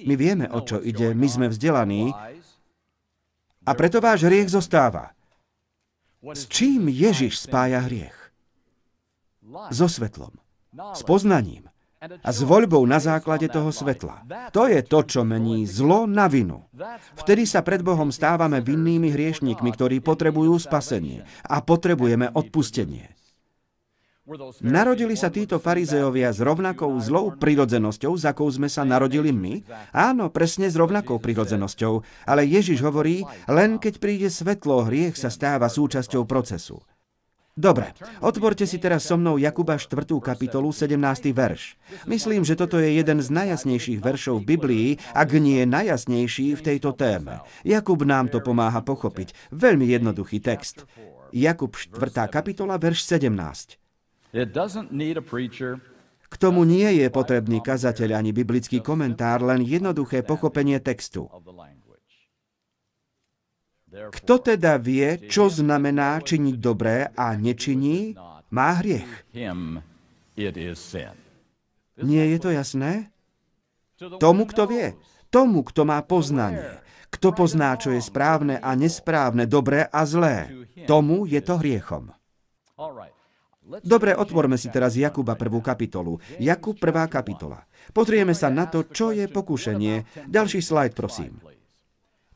[0.03, 2.11] my vieme, o čo ide, my sme vzdelaní.
[3.63, 5.15] A preto váš hriech zostáva.
[6.19, 8.17] S čím Ježiš spája hriech?
[9.71, 10.35] So svetlom,
[10.73, 14.23] s poznaním a s voľbou na základe toho svetla.
[14.55, 16.63] To je to, čo mení zlo na vinu.
[17.19, 23.19] Vtedy sa pred Bohom stávame vinnými hriešníkmi, ktorí potrebujú spasenie a potrebujeme odpustenie.
[24.61, 29.65] Narodili sa títo farizeovia s rovnakou zlou prirodzenosťou, za akou sme sa narodili my?
[29.89, 32.05] Áno, presne s rovnakou prirodzenosťou.
[32.29, 36.77] Ale Ježiš hovorí, len keď príde svetlo, hriech sa stáva súčasťou procesu.
[37.59, 37.91] Dobre,
[38.23, 40.07] otvorte si teraz so mnou Jakuba 4.
[40.23, 40.95] kapitolu 17.
[41.35, 41.75] verš.
[42.07, 46.95] Myslím, že toto je jeden z najjasnejších veršov v Biblii, ak nie najjasnejší v tejto
[46.95, 47.43] téme.
[47.67, 49.35] Jakub nám to pomáha pochopiť.
[49.51, 50.87] Veľmi jednoduchý text.
[51.35, 52.31] Jakub 4.
[52.31, 53.75] kapitola, verš 17.
[56.29, 61.27] K tomu nie je potrebný kazateľ ani biblický komentár, len jednoduché pochopenie textu.
[64.07, 68.15] Kto teda vie, čo znamená činiť dobré a nečiní,
[68.49, 69.27] má hriech.
[71.99, 73.11] Nie je to jasné?
[73.99, 74.95] Tomu, kto vie,
[75.27, 76.79] tomu, kto má poznanie,
[77.11, 80.47] kto pozná, čo je správne a nesprávne, dobré a zlé,
[80.87, 82.15] tomu je to hriechom.
[83.85, 86.17] Dobre, otvorme si teraz Jakuba prvú kapitolu.
[86.41, 87.69] Jakub prvá kapitola.
[87.93, 90.25] Pozrieme sa na to, čo je pokušenie.
[90.25, 91.37] Ďalší slajd, prosím.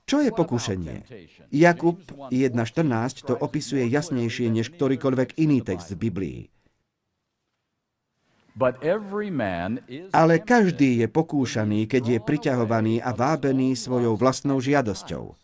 [0.03, 1.07] Čo je pokušenie?
[1.51, 6.39] Jakub 1.14 to opisuje jasnejšie než ktorýkoľvek iný text v Biblii.
[10.13, 15.42] Ale každý je pokúšaný, keď je priťahovaný a vábený svojou vlastnou žiadosťou.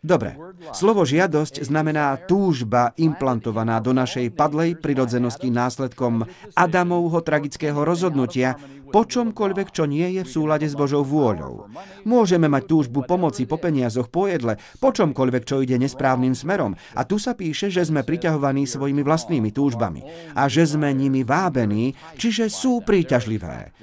[0.00, 0.40] Dobre,
[0.72, 6.24] slovo žiadosť znamená túžba implantovaná do našej padlej prirodzenosti následkom
[6.56, 8.56] Adamovho tragického rozhodnutia
[8.88, 11.68] po čomkoľvek, čo nie je v súlade s Božou vôľou.
[12.08, 16.72] Môžeme mať túžbu pomoci po peniazoch, po jedle, po čomkoľvek, čo ide nesprávnym smerom.
[16.96, 21.92] A tu sa píše, že sme priťahovaní svojimi vlastnými túžbami a že sme nimi vábení,
[22.16, 23.76] čiže sú príťažlivé.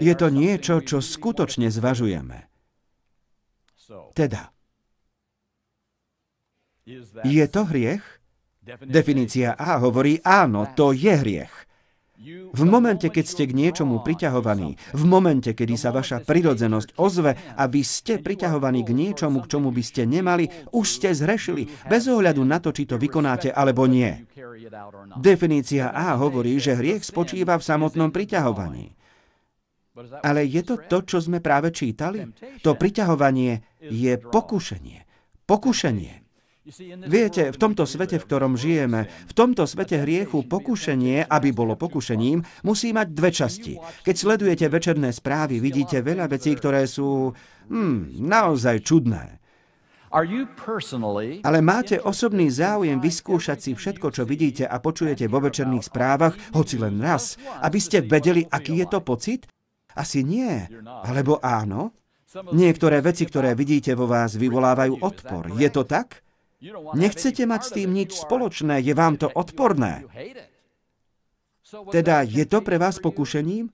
[0.00, 2.48] Je to niečo, čo skutočne zvažujeme.
[4.16, 4.54] Teda,
[7.24, 8.04] je to hriech?
[8.84, 11.70] Definícia A hovorí áno, to je hriech.
[12.52, 17.64] V momente, keď ste k niečomu priťahovaní, v momente, kedy sa vaša prirodzenosť ozve a
[17.64, 22.44] vy ste priťahovaní k niečomu, k čomu by ste nemali, už ste zhrešili, bez ohľadu
[22.44, 24.28] na to, či to vykonáte alebo nie.
[25.16, 28.92] Definícia A hovorí, že hriech spočíva v samotnom priťahovaní.
[30.20, 32.28] Ale je to to, čo sme práve čítali?
[32.60, 35.08] To priťahovanie je pokušenie.
[35.48, 36.19] Pokušenie.
[37.10, 42.46] Viete, v tomto svete, v ktorom žijeme, v tomto svete hriechu pokušenie, aby bolo pokušením,
[42.62, 43.74] musí mať dve časti.
[44.06, 47.34] Keď sledujete večerné správy, vidíte veľa vecí, ktoré sú
[47.74, 49.42] hmm, naozaj čudné.
[51.46, 56.78] Ale máte osobný záujem vyskúšať si všetko, čo vidíte a počujete vo večerných správach, hoci
[56.78, 59.50] len raz, aby ste vedeli, aký je to pocit?
[59.94, 60.66] Asi nie.
[60.86, 61.94] Alebo áno?
[62.54, 65.50] Niektoré veci, ktoré vidíte vo vás, vyvolávajú odpor.
[65.58, 66.22] Je to tak?
[66.94, 70.04] Nechcete mať s tým nič spoločné, je vám to odporné.
[71.88, 73.72] Teda je to pre vás pokušením?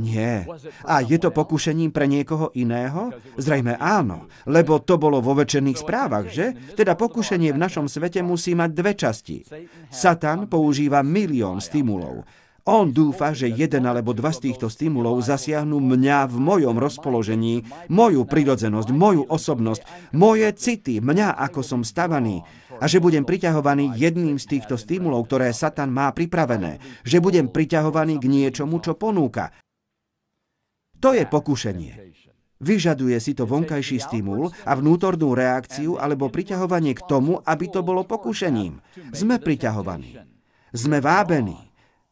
[0.00, 0.46] Nie.
[0.86, 3.12] A je to pokušením pre niekoho iného?
[3.36, 6.54] Zrejme áno, lebo to bolo vo večerných správach, že?
[6.74, 9.44] Teda pokušenie v našom svete musí mať dve časti.
[9.90, 12.24] Satan používa milión stimulov.
[12.68, 18.28] On dúfa, že jeden alebo dva z týchto stimulov zasiahnu mňa v mojom rozpoložení, moju
[18.28, 22.44] prirodzenosť, moju osobnosť, moje city, mňa ako som stavaný
[22.80, 28.20] a že budem priťahovaný jedným z týchto stimulov, ktoré Satan má pripravené, že budem priťahovaný
[28.20, 29.52] k niečomu, čo ponúka.
[31.00, 32.12] To je pokušenie.
[32.60, 38.04] Vyžaduje si to vonkajší stimul a vnútornú reakciu alebo priťahovanie k tomu, aby to bolo
[38.04, 38.84] pokušením.
[39.16, 40.20] Sme priťahovaní.
[40.68, 41.69] Sme vábení.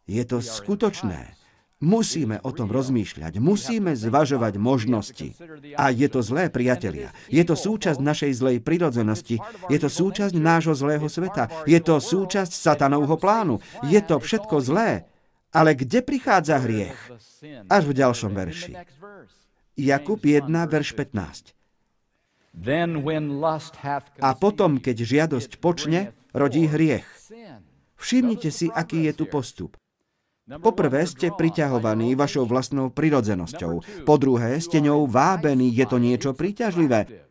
[0.08, 1.36] Je to skutočné.
[1.78, 5.38] Musíme o tom rozmýšľať, musíme zvažovať možnosti.
[5.78, 7.14] A je to zlé, priatelia.
[7.30, 9.38] Je to súčasť našej zlej prirodzenosti.
[9.70, 11.46] Je to súčasť nášho zlého sveta.
[11.70, 13.62] Je to súčasť satanovho plánu.
[13.86, 15.06] Je to všetko zlé.
[15.54, 16.98] Ale kde prichádza hriech?
[17.70, 18.74] Až v ďalšom verši.
[19.78, 21.54] Jakub 1, verš 15.
[24.18, 27.06] A potom, keď žiadosť počne, rodí hriech.
[27.94, 29.78] Všimnite si, aký je tu postup.
[30.48, 34.04] Poprvé ste priťahovaní vašou vlastnou prirodzenosťou.
[34.08, 37.28] Po druhé ste ňou vábení, je to niečo príťažlivé.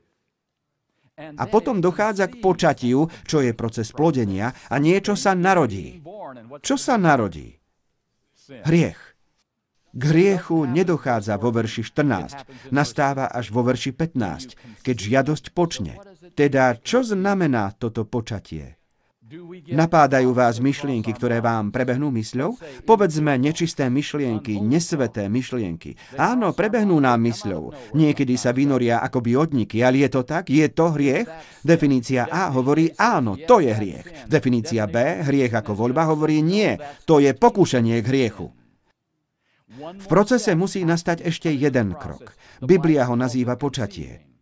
[1.18, 5.98] A potom dochádza k počatiu, čo je proces plodenia, a niečo sa narodí.
[6.62, 7.58] Čo sa narodí?
[8.46, 9.02] Hriech.
[9.98, 15.98] K hriechu nedochádza vo verši 14, nastáva až vo verši 15, keď žiadosť počne.
[16.38, 18.77] Teda, čo znamená toto počatie?
[19.68, 22.56] Napádajú vás myšlienky, ktoré vám prebehnú mysľou?
[22.88, 26.00] Povedzme nečisté myšlienky, nesveté myšlienky.
[26.16, 27.92] Áno, prebehnú nám mysľou.
[27.92, 30.48] Niekedy sa vynoria ako odniky, ale je to tak?
[30.48, 31.28] Je to hriech?
[31.60, 34.32] Definícia A hovorí áno, to je hriech.
[34.32, 38.48] Definícia B, hriech ako voľba, hovorí nie, to je pokúšanie k hriechu.
[39.78, 42.32] V procese musí nastať ešte jeden krok.
[42.64, 44.37] Biblia ho nazýva počatie.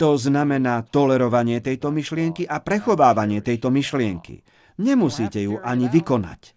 [0.00, 4.40] To znamená tolerovanie tejto myšlienky a prechovávanie tejto myšlienky.
[4.80, 6.56] Nemusíte ju ani vykonať.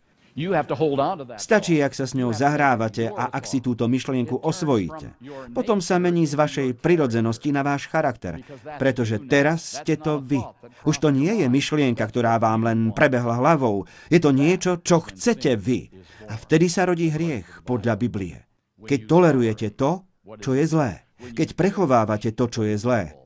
[1.37, 5.13] Stačí, ak sa s ňou zahrávate a ak si túto myšlienku osvojíte.
[5.53, 8.41] Potom sa mení z vašej prirodzenosti na váš charakter,
[8.81, 10.41] pretože teraz ste to vy.
[10.87, 13.85] Už to nie je myšlienka, ktorá vám len prebehla hlavou.
[14.09, 15.91] Je to niečo, čo chcete vy.
[16.31, 18.41] A vtedy sa rodí hriech podľa Biblie.
[18.81, 20.07] Keď tolerujete to,
[20.41, 21.05] čo je zlé.
[21.19, 23.22] Keď prechovávate to, čo je zlé.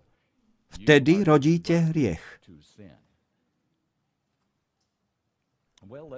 [0.74, 2.24] Vtedy rodíte hriech.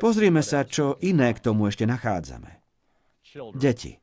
[0.01, 2.57] Pozrime sa, čo iné k tomu ešte nachádzame.
[3.53, 4.01] Deti.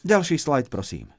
[0.00, 1.12] Ďalší slajd, prosím.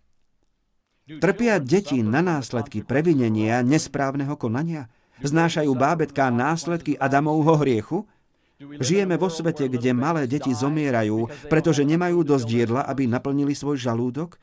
[1.07, 4.89] Trpia deti na následky previnenia nesprávneho konania?
[5.21, 8.09] Znášajú bábetká následky Adamovho hriechu?
[8.57, 14.41] Žijeme vo svete, kde malé deti zomierajú, pretože nemajú dosť jedla, aby naplnili svoj žalúdok?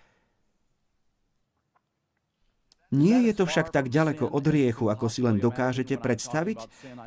[2.95, 6.59] Nie je to však tak ďaleko od hriechu, ako si len dokážete predstaviť?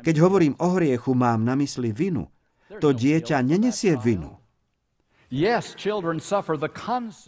[0.04, 2.28] Keď hovorím o hriechu, mám na mysli vinu.
[2.84, 4.36] To dieťa nenesie vinu.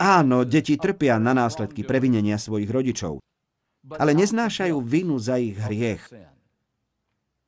[0.01, 3.21] Áno, deti trpia na následky previnenia svojich rodičov,
[3.97, 6.09] ale neznášajú vinu za ich hriech.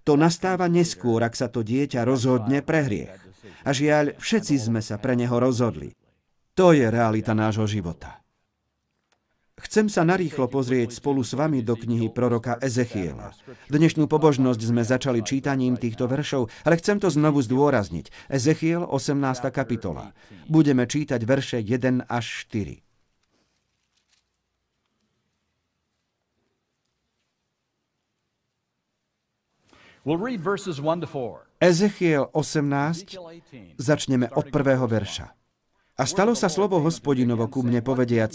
[0.05, 3.17] To nastáva neskôr, ak sa to dieťa rozhodne pre hriech.
[3.65, 5.95] A žiaľ, všetci sme sa pre neho rozhodli.
[6.59, 8.22] To je realita nášho života.
[9.61, 13.37] Chcem sa narýchlo pozrieť spolu s vami do knihy proroka Ezechiela.
[13.69, 18.33] Dnešnú pobožnosť sme začali čítaním týchto veršov, ale chcem to znovu zdôrazniť.
[18.33, 19.21] Ezechiel 18.
[19.53, 20.17] kapitola.
[20.49, 22.81] Budeme čítať verše 1 až 4.
[31.63, 33.15] Ezechiel 18,
[33.79, 35.42] začneme od prvého verša.
[36.01, 38.33] A stalo sa slovo hospodinovo ku mne povediac,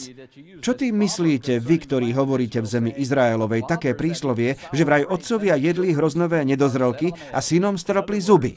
[0.61, 5.89] čo tým myslíte, vy, ktorí hovoríte v zemi Izraelovej také príslovie, že vraj otcovia jedli
[5.97, 8.53] hroznové nedozrelky a synom stropli zuby.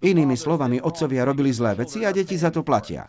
[0.00, 3.04] Inými slovami, otcovia robili zlé veci a deti za to platia.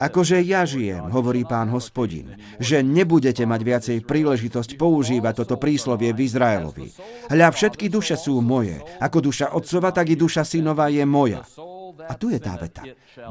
[0.00, 6.24] Akože ja žijem, hovorí pán hospodin, že nebudete mať viacej príležitosť používať toto príslovie v
[6.24, 6.88] Izraelovi.
[7.28, 8.80] Hľa všetky duše sú moje.
[8.98, 11.44] Ako duša otcova, tak i duša synova je moja.
[12.08, 12.84] A tu je tá veta.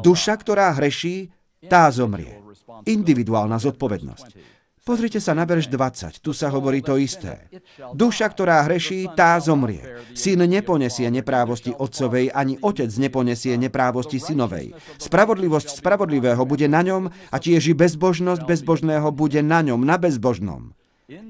[0.03, 1.32] Duša, ktorá hreší,
[1.65, 2.39] tá zomrie.
[2.86, 4.59] Individuálna zodpovednosť.
[4.89, 7.45] Pozrite sa na verš 20, tu sa hovorí to isté.
[7.93, 9.86] Duša, ktorá hreší, tá zomrie.
[10.17, 14.74] Syn neponesie neprávosti otcovej, ani otec neponesie neprávosti synovej.
[14.97, 20.74] Spravodlivosť spravodlivého bude na ňom a tiež i bezbožnosť bezbožného bude na ňom, na bezbožnom.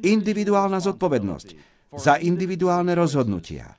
[0.07, 1.47] Individuálna zodpovednosť
[1.99, 3.75] za individuálne rozhodnutia.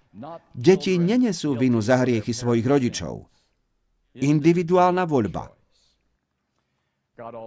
[0.52, 3.30] Deti nenesú vinu za hriechy svojich rodičov.
[4.18, 5.54] Individuálna voľba.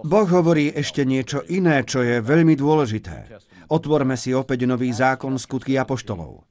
[0.06, 3.36] Boh hovorí ešte niečo iné, čo je veľmi dôležité.
[3.68, 6.46] Otvorme si opäť nový zákon skutky apoštolov.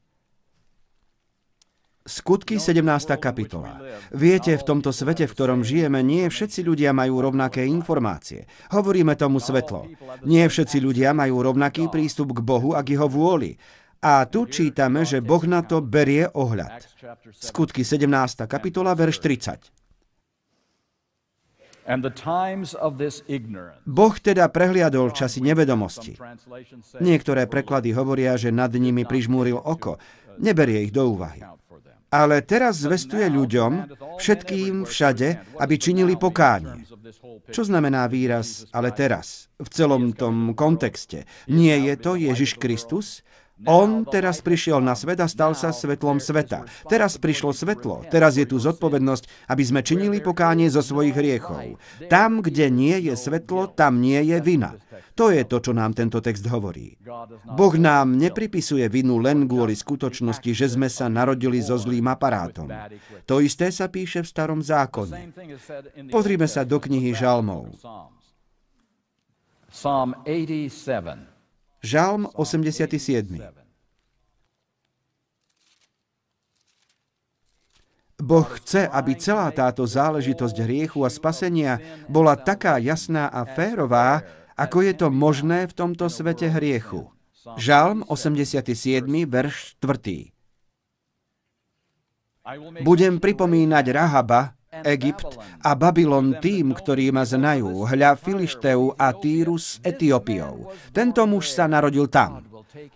[2.03, 2.83] Skutky 17.
[3.15, 3.79] kapitola.
[4.11, 8.43] Viete, v tomto svete, v ktorom žijeme, nie všetci ľudia majú rovnaké informácie.
[8.75, 9.87] Hovoríme tomu svetlo.
[10.27, 13.55] Nie všetci ľudia majú rovnaký prístup k Bohu a k jeho vôli.
[14.03, 16.83] A tu čítame, že Boh na to berie ohľad.
[17.39, 18.51] Skutky 17.
[18.51, 19.82] kapitola, verš 30.
[23.83, 26.15] Boh teda prehliadol časy nevedomosti.
[27.03, 29.99] Niektoré preklady hovoria, že nad nimi prižmúril oko.
[30.39, 31.43] Neberie ich do úvahy.
[32.13, 36.85] Ale teraz zvestuje ľuďom, všetkým všade, aby činili pokánie.
[37.49, 41.25] Čo znamená výraz ale teraz, v celom tom kontexte?
[41.49, 43.25] Nie je to Ježiš Kristus?
[43.63, 46.65] On teraz prišiel na svet a stal sa svetlom sveta.
[46.89, 51.77] Teraz prišlo svetlo, teraz je tu zodpovednosť, aby sme činili pokánie zo svojich hriechov.
[52.09, 54.73] Tam, kde nie je svetlo, tam nie je vina.
[55.13, 56.97] To je to, čo nám tento text hovorí.
[57.53, 62.67] Boh nám nepripisuje vinu len kvôli skutočnosti, že sme sa narodili so zlým aparátom.
[63.29, 65.29] To isté sa píše v starom zákone.
[66.09, 67.77] Pozrime sa do knihy Žalmov.
[69.73, 71.32] Psalm 87.
[71.83, 73.27] Žalm 87.
[78.23, 84.23] Boh chce, aby celá táto záležitosť hriechu a spasenia bola taká jasná a férová,
[84.55, 87.11] ako je to možné v tomto svete hriechu.
[87.59, 90.31] Žalm 87, verš 4.
[92.87, 100.73] Budem pripomínať Rahaba, Egypt a Babylon tým, ktorí ma znajú, hľa Filišteu a Týrus Etiópiou.
[100.89, 102.41] Tento muž sa narodil tam.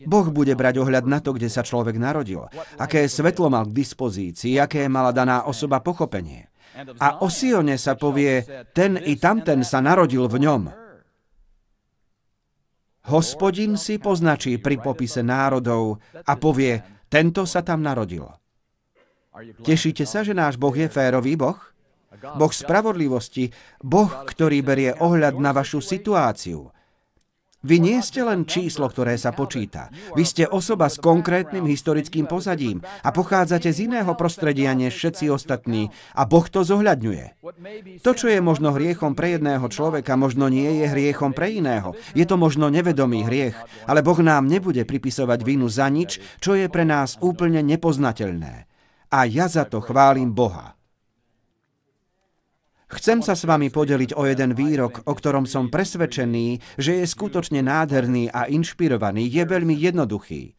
[0.09, 2.49] Boh bude brať ohľad na to, kde sa človek narodil,
[2.81, 6.49] aké svetlo mal k dispozícii, aké mala daná osoba pochopenie.
[6.97, 8.41] A o Sione sa povie,
[8.73, 10.63] ten i tamten sa narodil v ňom.
[13.07, 18.27] Hospodin si poznačí pri popise národov a povie, tento sa tam narodil.
[19.61, 21.57] Tešíte sa, že náš Boh je férový Boh?
[22.37, 26.73] Boh spravodlivosti, Boh, ktorý berie ohľad na vašu situáciu.
[27.67, 29.89] Vy nie ste len číslo, ktoré sa počíta.
[30.13, 35.89] Vy ste osoba s konkrétnym historickým pozadím a pochádzate z iného prostredia než všetci ostatní
[36.13, 37.41] a Boh to zohľadňuje.
[38.05, 41.97] To, čo je možno hriechom pre jedného človeka, možno nie je hriechom pre iného.
[42.13, 43.57] Je to možno nevedomý hriech,
[43.89, 48.69] ale Boh nám nebude pripisovať vinu za nič, čo je pre nás úplne nepoznateľné
[49.11, 50.77] a ja za to chválim Boha.
[52.87, 57.59] Chcem sa s vami podeliť o jeden výrok, o ktorom som presvedčený, že je skutočne
[57.59, 60.55] nádherný a inšpirovaný, je veľmi jednoduchý.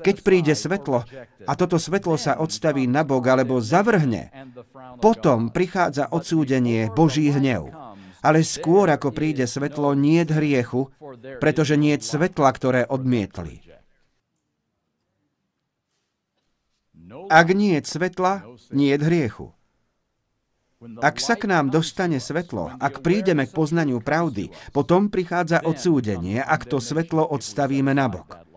[0.00, 1.04] Keď príde svetlo
[1.44, 4.32] a toto svetlo sa odstaví na bok alebo zavrhne,
[5.02, 7.68] potom prichádza odsúdenie, Boží hnev.
[8.24, 10.88] Ale skôr ako príde svetlo, nie hriechu,
[11.36, 13.67] pretože nie svetla, ktoré odmietli.
[17.28, 19.46] Ak nie je svetla, nie je hriechu.
[21.02, 26.70] Ak sa k nám dostane svetlo, ak prídeme k poznaniu pravdy, potom prichádza odsúdenie, ak
[26.70, 28.47] to svetlo odstavíme nabok.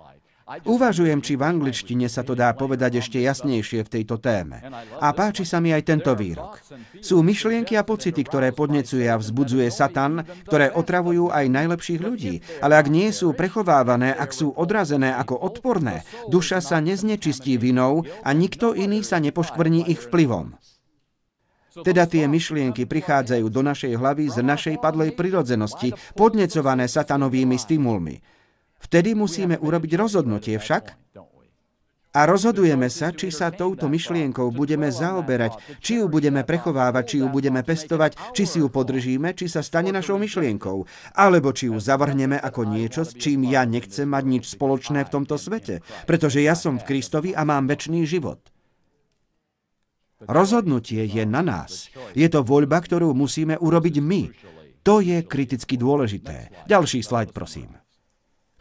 [0.67, 4.59] Uvažujem, či v angličtine sa to dá povedať ešte jasnejšie v tejto téme.
[4.99, 6.59] A páči sa mi aj tento výrok.
[6.99, 12.43] Sú myšlienky a pocity, ktoré podnecuje a vzbudzuje Satan, ktoré otravujú aj najlepších ľudí.
[12.59, 18.29] Ale ak nie sú prechovávané, ak sú odrazené ako odporné, duša sa neznečistí vinou a
[18.35, 20.59] nikto iný sa nepoškvrní ich vplyvom.
[21.71, 28.40] Teda tie myšlienky prichádzajú do našej hlavy z našej padlej prirodzenosti, podnecované satanovými stimulmi.
[28.81, 30.97] Vtedy musíme urobiť rozhodnutie však
[32.11, 37.31] a rozhodujeme sa, či sa touto myšlienkou budeme zaoberať, či ju budeme prechovávať, či ju
[37.31, 40.83] budeme pestovať, či si ju podržíme, či sa stane našou myšlienkou,
[41.15, 45.39] alebo či ju zavrhneme ako niečo, s čím ja nechcem mať nič spoločné v tomto
[45.39, 48.43] svete, pretože ja som v Kristovi a mám väčší život.
[50.27, 51.89] Rozhodnutie je na nás.
[52.13, 54.21] Je to voľba, ktorú musíme urobiť my.
[54.85, 56.53] To je kriticky dôležité.
[56.69, 57.80] Ďalší slajd, prosím.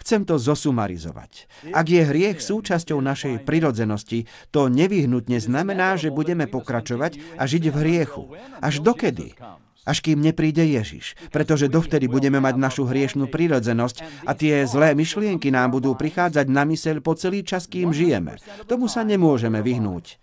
[0.01, 1.45] Chcem to zosumarizovať.
[1.77, 7.77] Ak je hriech súčasťou našej prirodzenosti, to nevyhnutne znamená, že budeme pokračovať a žiť v
[7.77, 8.33] hriechu.
[8.65, 9.37] Až dokedy?
[9.85, 11.17] Až kým nepríde Ježiš.
[11.33, 16.65] Pretože dovtedy budeme mať našu hriešnú prirodzenosť a tie zlé myšlienky nám budú prichádzať na
[16.65, 18.41] myseľ po celý čas, kým žijeme.
[18.69, 20.21] Tomu sa nemôžeme vyhnúť.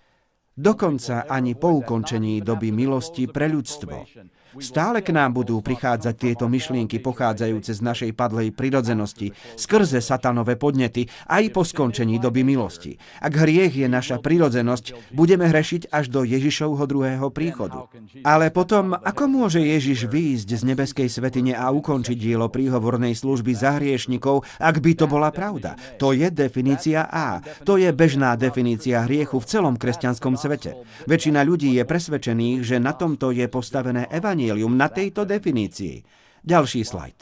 [0.58, 4.10] Dokonca ani po ukončení doby milosti pre ľudstvo.
[4.58, 11.06] Stále k nám budú prichádzať tieto myšlienky pochádzajúce z našej padlej prirodzenosti, skrze satanové podnety,
[11.30, 12.98] aj po skončení doby milosti.
[13.22, 17.86] Ak hriech je naša prirodzenosť, budeme hrešiť až do Ježišovho druhého príchodu.
[18.26, 23.78] Ale potom, ako môže Ježiš výjsť z nebeskej svetine a ukončiť dielo príhovornej služby za
[23.78, 25.78] hriešnikov, ak by to bola pravda?
[26.02, 27.46] To je definícia A.
[27.62, 30.74] To je bežná definícia hriechu v celom kresťanskom svete.
[31.06, 36.08] Väčšina ľudí je presvedčených, že na tomto je postavené evanie evanielium na tejto definícii.
[36.48, 37.20] Ďalší slajd.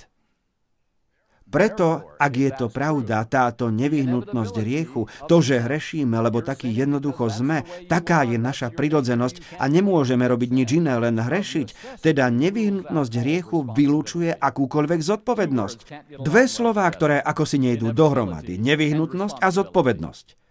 [1.45, 7.63] Preto, ak je to pravda, táto nevyhnutnosť riechu, to, že hrešíme, lebo taký jednoducho sme,
[7.85, 14.35] taká je naša prirodzenosť a nemôžeme robiť nič iné, len hrešiť, teda nevyhnutnosť riechu vylúčuje
[14.35, 15.79] akúkoľvek zodpovednosť.
[16.19, 18.59] Dve slová, ktoré ako si nejdú dohromady.
[18.59, 20.44] Nevyhnutnosť a zodpovednosť.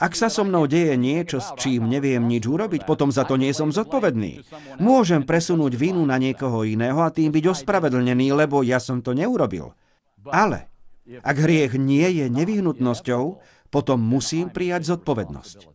[0.00, 3.52] Ak sa so mnou deje niečo, s čím neviem nič urobiť, potom za to nie
[3.52, 4.40] som zodpovedný.
[4.80, 9.76] Môžem presunúť vinu na niekoho iného a tým byť ospravedlnený, lebo ja som to neurobil.
[10.24, 10.72] Ale
[11.04, 13.24] ak hriech nie je nevyhnutnosťou,
[13.68, 15.68] potom musím prijať zodpovednosť.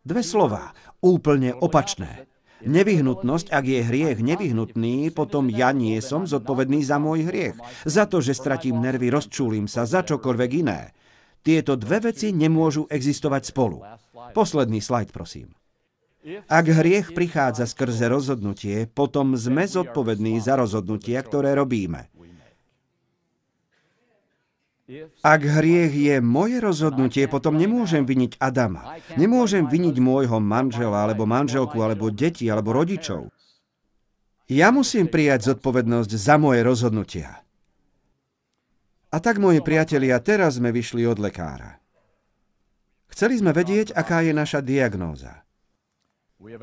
[0.00, 0.72] Dve slova,
[1.04, 2.24] úplne opačné.
[2.64, 7.56] Nevyhnutnosť, ak je hriech nevyhnutný, potom ja nie som zodpovedný za môj hriech.
[7.84, 10.92] Za to, že stratím nervy, rozčúlim sa, za čokoľvek iné.
[11.40, 13.80] Tieto dve veci nemôžu existovať spolu.
[14.36, 15.56] Posledný slajd, prosím.
[16.52, 22.12] Ak hriech prichádza skrze rozhodnutie, potom sme zodpovední za rozhodnutia, ktoré robíme.
[25.22, 28.98] Ak hriech je moje rozhodnutie, potom nemôžem viniť Adama.
[29.14, 33.30] Nemôžem viniť môjho manžela, alebo manželku, alebo deti, alebo rodičov.
[34.50, 37.38] Ja musím prijať zodpovednosť za moje rozhodnutia.
[39.10, 41.82] A tak, moji priatelia, teraz sme vyšli od lekára.
[43.10, 45.42] Chceli sme vedieť, aká je naša diagnóza.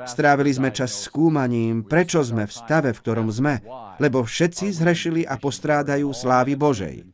[0.07, 3.61] Strávili sme čas skúmaním, prečo sme v stave, v ktorom sme,
[3.99, 7.05] lebo všetci zhrešili a postrádajú slávy Božej.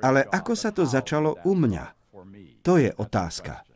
[0.00, 1.84] Ale ako sa to začalo u mňa?
[2.64, 3.67] To je otázka.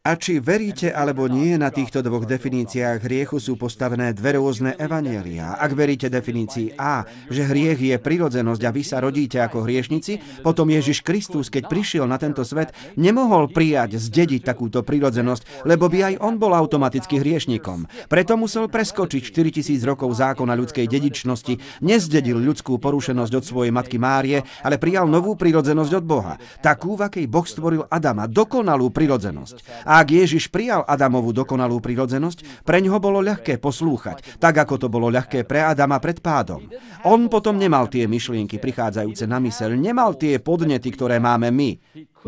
[0.00, 5.60] A či veríte alebo nie, na týchto dvoch definíciách hriechu sú postavené dve rôzne evanielia.
[5.60, 10.72] Ak veríte definícii A, že hriech je prirodzenosť a vy sa rodíte ako hriešnici, potom
[10.72, 16.14] Ježiš Kristus, keď prišiel na tento svet, nemohol prijať, zdediť takúto prirodzenosť, lebo by aj
[16.24, 17.84] on bol automaticky hriešnikom.
[18.08, 24.48] Preto musel preskočiť 4000 rokov zákona ľudskej dedičnosti, nezdedil ľudskú porušenosť od svojej matky Márie,
[24.64, 26.34] ale prijal novú prirodzenosť od Boha.
[26.64, 29.84] Takú, v akej Boh stvoril Adama, dokonalú prirodzenosť.
[29.90, 34.88] A ak Ježiš prijal Adamovú dokonalú prirodzenosť, pre ňoho bolo ľahké poslúchať, tak ako to
[34.88, 36.64] bolo ľahké pre Adama pred pádom.
[37.04, 41.70] On potom nemal tie myšlienky prichádzajúce na myseľ, nemal tie podnety, ktoré máme my.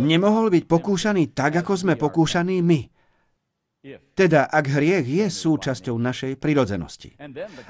[0.04, 2.80] Nemohol byť pokúšaný tak, ako sme pokúšaní my.
[4.14, 7.18] Teda, ak hriech je súčasťou našej prirodzenosti.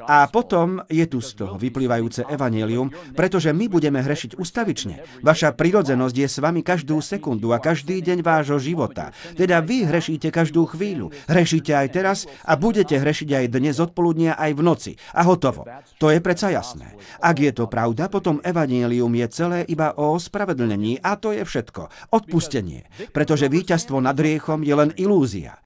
[0.04, 5.24] A potom je tu z toho vyplývajúce evanelium, pretože my budeme hrešiť ustavične.
[5.24, 9.16] Vaša prirodzenosť je s vami každú sekundu a každý deň vášho života.
[9.32, 11.16] Teda vy hrešíte každú chvíľu.
[11.32, 14.92] Hrešíte aj teraz a budete hrešiť aj dnes odpoludnia aj v noci.
[15.16, 15.64] A hotovo.
[15.96, 16.92] To je predsa jasné.
[17.24, 22.12] Ak je to pravda, potom evanelium je celé iba o ospravedlnení a to je všetko.
[22.12, 22.84] Odpustenie.
[23.16, 25.56] Pretože víťazstvo nad riechom je len ilúzia.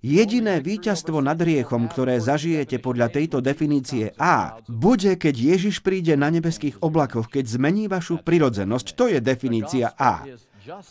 [0.00, 6.32] Jediné víťazstvo nad riechom, ktoré zažijete podľa tejto definície A, bude, keď Ježiš príde na
[6.32, 8.86] nebeských oblakoch, keď zmení vašu prirodzenosť.
[8.96, 10.24] To je definícia A.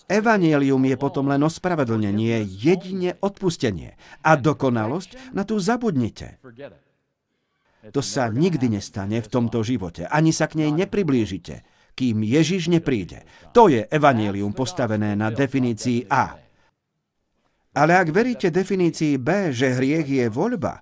[0.05, 3.97] Evangelium je potom len ospravedlnenie, jedine odpustenie.
[4.21, 6.37] A dokonalosť na tú zabudnite.
[7.89, 10.05] To sa nikdy nestane v tomto živote.
[10.05, 11.65] Ani sa k nej nepriblížite,
[11.97, 13.25] kým Ježiš nepríde.
[13.57, 16.48] To je evangelium postavené na definícii A.
[17.77, 20.81] Ale ak veríte definícii B, že hriech je voľba,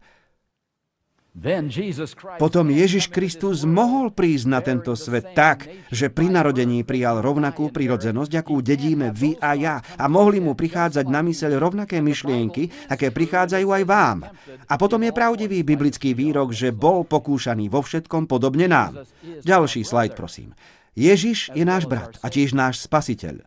[2.41, 8.41] Potom Ježiš Kristus mohol prísť na tento svet tak, že pri narodení prijal rovnakú prirodzenosť,
[8.41, 9.75] akú dedíme vy a ja.
[10.01, 14.25] A mohli mu prichádzať na myseľ rovnaké myšlienky, aké prichádzajú aj vám.
[14.65, 19.05] A potom je pravdivý biblický výrok, že bol pokúšaný vo všetkom podobne nám.
[19.45, 20.57] Ďalší slajd, prosím.
[20.97, 23.45] Ježiš je náš brat a tiež náš spasiteľ.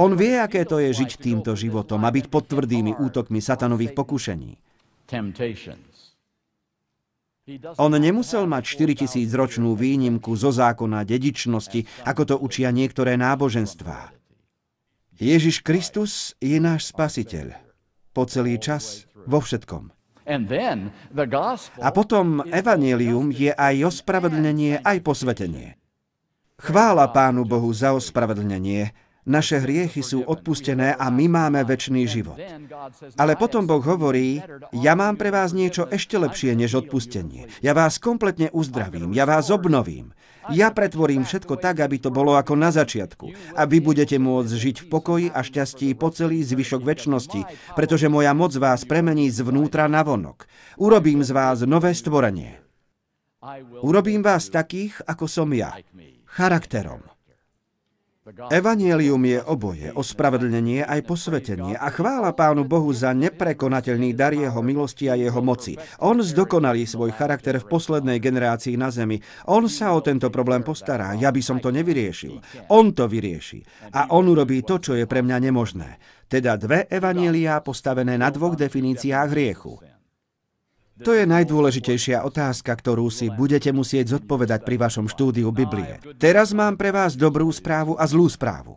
[0.00, 4.56] On vie, aké to je žiť týmto životom a byť pod tvrdými útokmi satanových pokušení.
[7.76, 14.14] On nemusel mať 4000 ročnú výnimku zo zákona dedičnosti, ako to učia niektoré náboženstvá.
[15.20, 17.52] Ježiš Kristus je náš spasiteľ.
[18.16, 19.92] Po celý čas, vo všetkom.
[21.80, 25.76] A potom evanelium je aj ospravedlnenie, aj posvetenie.
[26.60, 32.36] Chvála Pánu Bohu za ospravedlnenie, naše hriechy sú odpustené a my máme väčší život.
[33.14, 34.42] Ale potom Boh hovorí,
[34.74, 37.46] ja mám pre vás niečo ešte lepšie než odpustenie.
[37.62, 40.10] Ja vás kompletne uzdravím, ja vás obnovím.
[40.50, 43.54] Ja pretvorím všetko tak, aby to bolo ako na začiatku.
[43.54, 47.40] A vy budete môcť žiť v pokoji a šťastí po celý zvyšok väčšnosti,
[47.78, 50.50] pretože moja moc vás premení zvnútra na vonok.
[50.80, 52.58] Urobím z vás nové stvorenie.
[53.84, 55.76] Urobím vás takých, ako som ja.
[56.24, 57.19] Charakterom.
[58.52, 65.08] Evangelium je oboje, ospravedlnenie aj posvetenie a chvála Pánu Bohu za neprekonateľný dar Jeho milosti
[65.08, 65.80] a Jeho moci.
[66.04, 69.24] On zdokonalí svoj charakter v poslednej generácii na zemi.
[69.48, 72.44] On sa o tento problém postará, ja by som to nevyriešil.
[72.68, 73.64] On to vyrieši.
[73.96, 75.96] A on urobí to, čo je pre mňa nemožné.
[76.28, 79.89] Teda dve evanielia postavené na dvoch definíciách hriechu.
[81.00, 85.96] To je najdôležitejšia otázka, ktorú si budete musieť zodpovedať pri vašom štúdiu Biblie.
[86.20, 88.76] Teraz mám pre vás dobrú správu a zlú správu.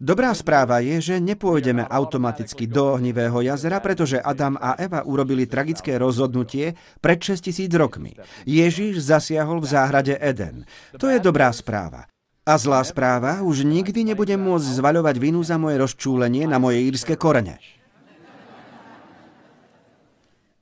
[0.00, 6.00] Dobrá správa je, že nepôjdeme automaticky do ohnivého jazera, pretože Adam a Eva urobili tragické
[6.00, 6.72] rozhodnutie
[7.04, 8.16] pred 6000 rokmi.
[8.48, 10.64] Ježiš zasiahol v záhrade Eden.
[10.96, 12.08] To je dobrá správa.
[12.48, 17.20] A zlá správa, už nikdy nebudem môcť zvaľovať vinu za moje rozčúlenie na moje írske
[17.20, 17.60] korene.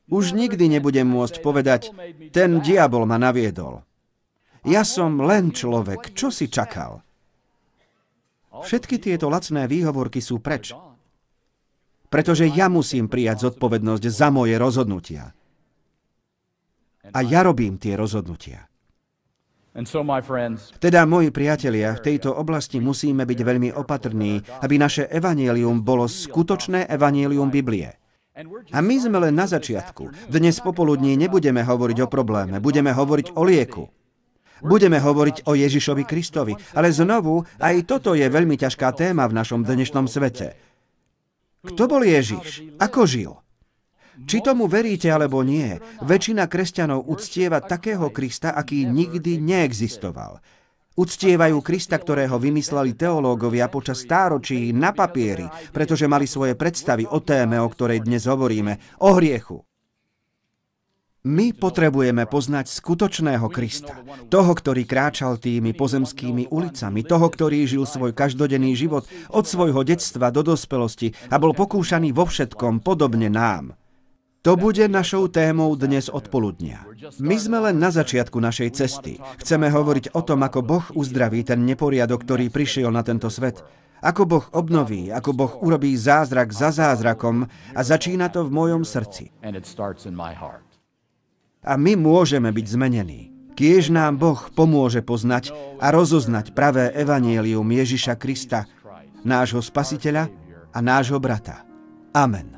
[0.09, 1.93] Už nikdy nebudem môcť povedať,
[2.33, 3.85] ten diabol ma naviedol.
[4.65, 7.05] Ja som len človek, čo si čakal?
[8.49, 10.75] Všetky tieto lacné výhovorky sú preč.
[12.09, 15.37] Pretože ja musím prijať zodpovednosť za moje rozhodnutia.
[17.13, 18.65] A ja robím tie rozhodnutia.
[20.83, 26.91] Teda, moji priatelia, v tejto oblasti musíme byť veľmi opatrní, aby naše evanielium bolo skutočné
[26.91, 28.08] evanielium Biblie.
[28.71, 30.31] A my sme len na začiatku.
[30.31, 33.85] Dnes popoludní nebudeme hovoriť o probléme, budeme hovoriť o lieku.
[34.63, 39.67] Budeme hovoriť o Ježišovi Kristovi, ale znovu, aj toto je veľmi ťažká téma v našom
[39.67, 40.55] dnešnom svete.
[41.67, 42.79] Kto bol Ježiš?
[42.79, 43.35] Ako žil?
[44.27, 50.43] Či tomu veríte alebo nie, väčšina kresťanov uctieva takého Krista, aký nikdy neexistoval.
[50.99, 57.55] Uctievajú Krista, ktorého vymysleli teológovia počas stáročí na papieri, pretože mali svoje predstavy o téme,
[57.63, 59.63] o ktorej dnes hovoríme, o hriechu.
[61.31, 63.95] My potrebujeme poznať skutočného Krista,
[64.27, 70.35] toho, ktorý kráčal tými pozemskými ulicami, toho, ktorý žil svoj každodenný život od svojho detstva
[70.35, 73.79] do dospelosti a bol pokúšaný vo všetkom podobne nám.
[74.47, 76.87] To bude našou témou dnes odpoludnia.
[77.19, 79.19] My sme len na začiatku našej cesty.
[79.43, 83.67] Chceme hovoriť o tom, ako Boh uzdraví ten neporiadok, ktorý prišiel na tento svet.
[83.99, 89.35] Ako Boh obnoví, ako Boh urobí zázrak za zázrakom a začína to v mojom srdci.
[91.67, 93.35] A my môžeme byť zmenení.
[93.59, 95.51] Kiež nám Boh pomôže poznať
[95.83, 98.71] a rozoznať pravé evanielium Ježiša Krista,
[99.27, 100.31] nášho spasiteľa
[100.71, 101.67] a nášho brata.
[102.15, 102.58] Amen.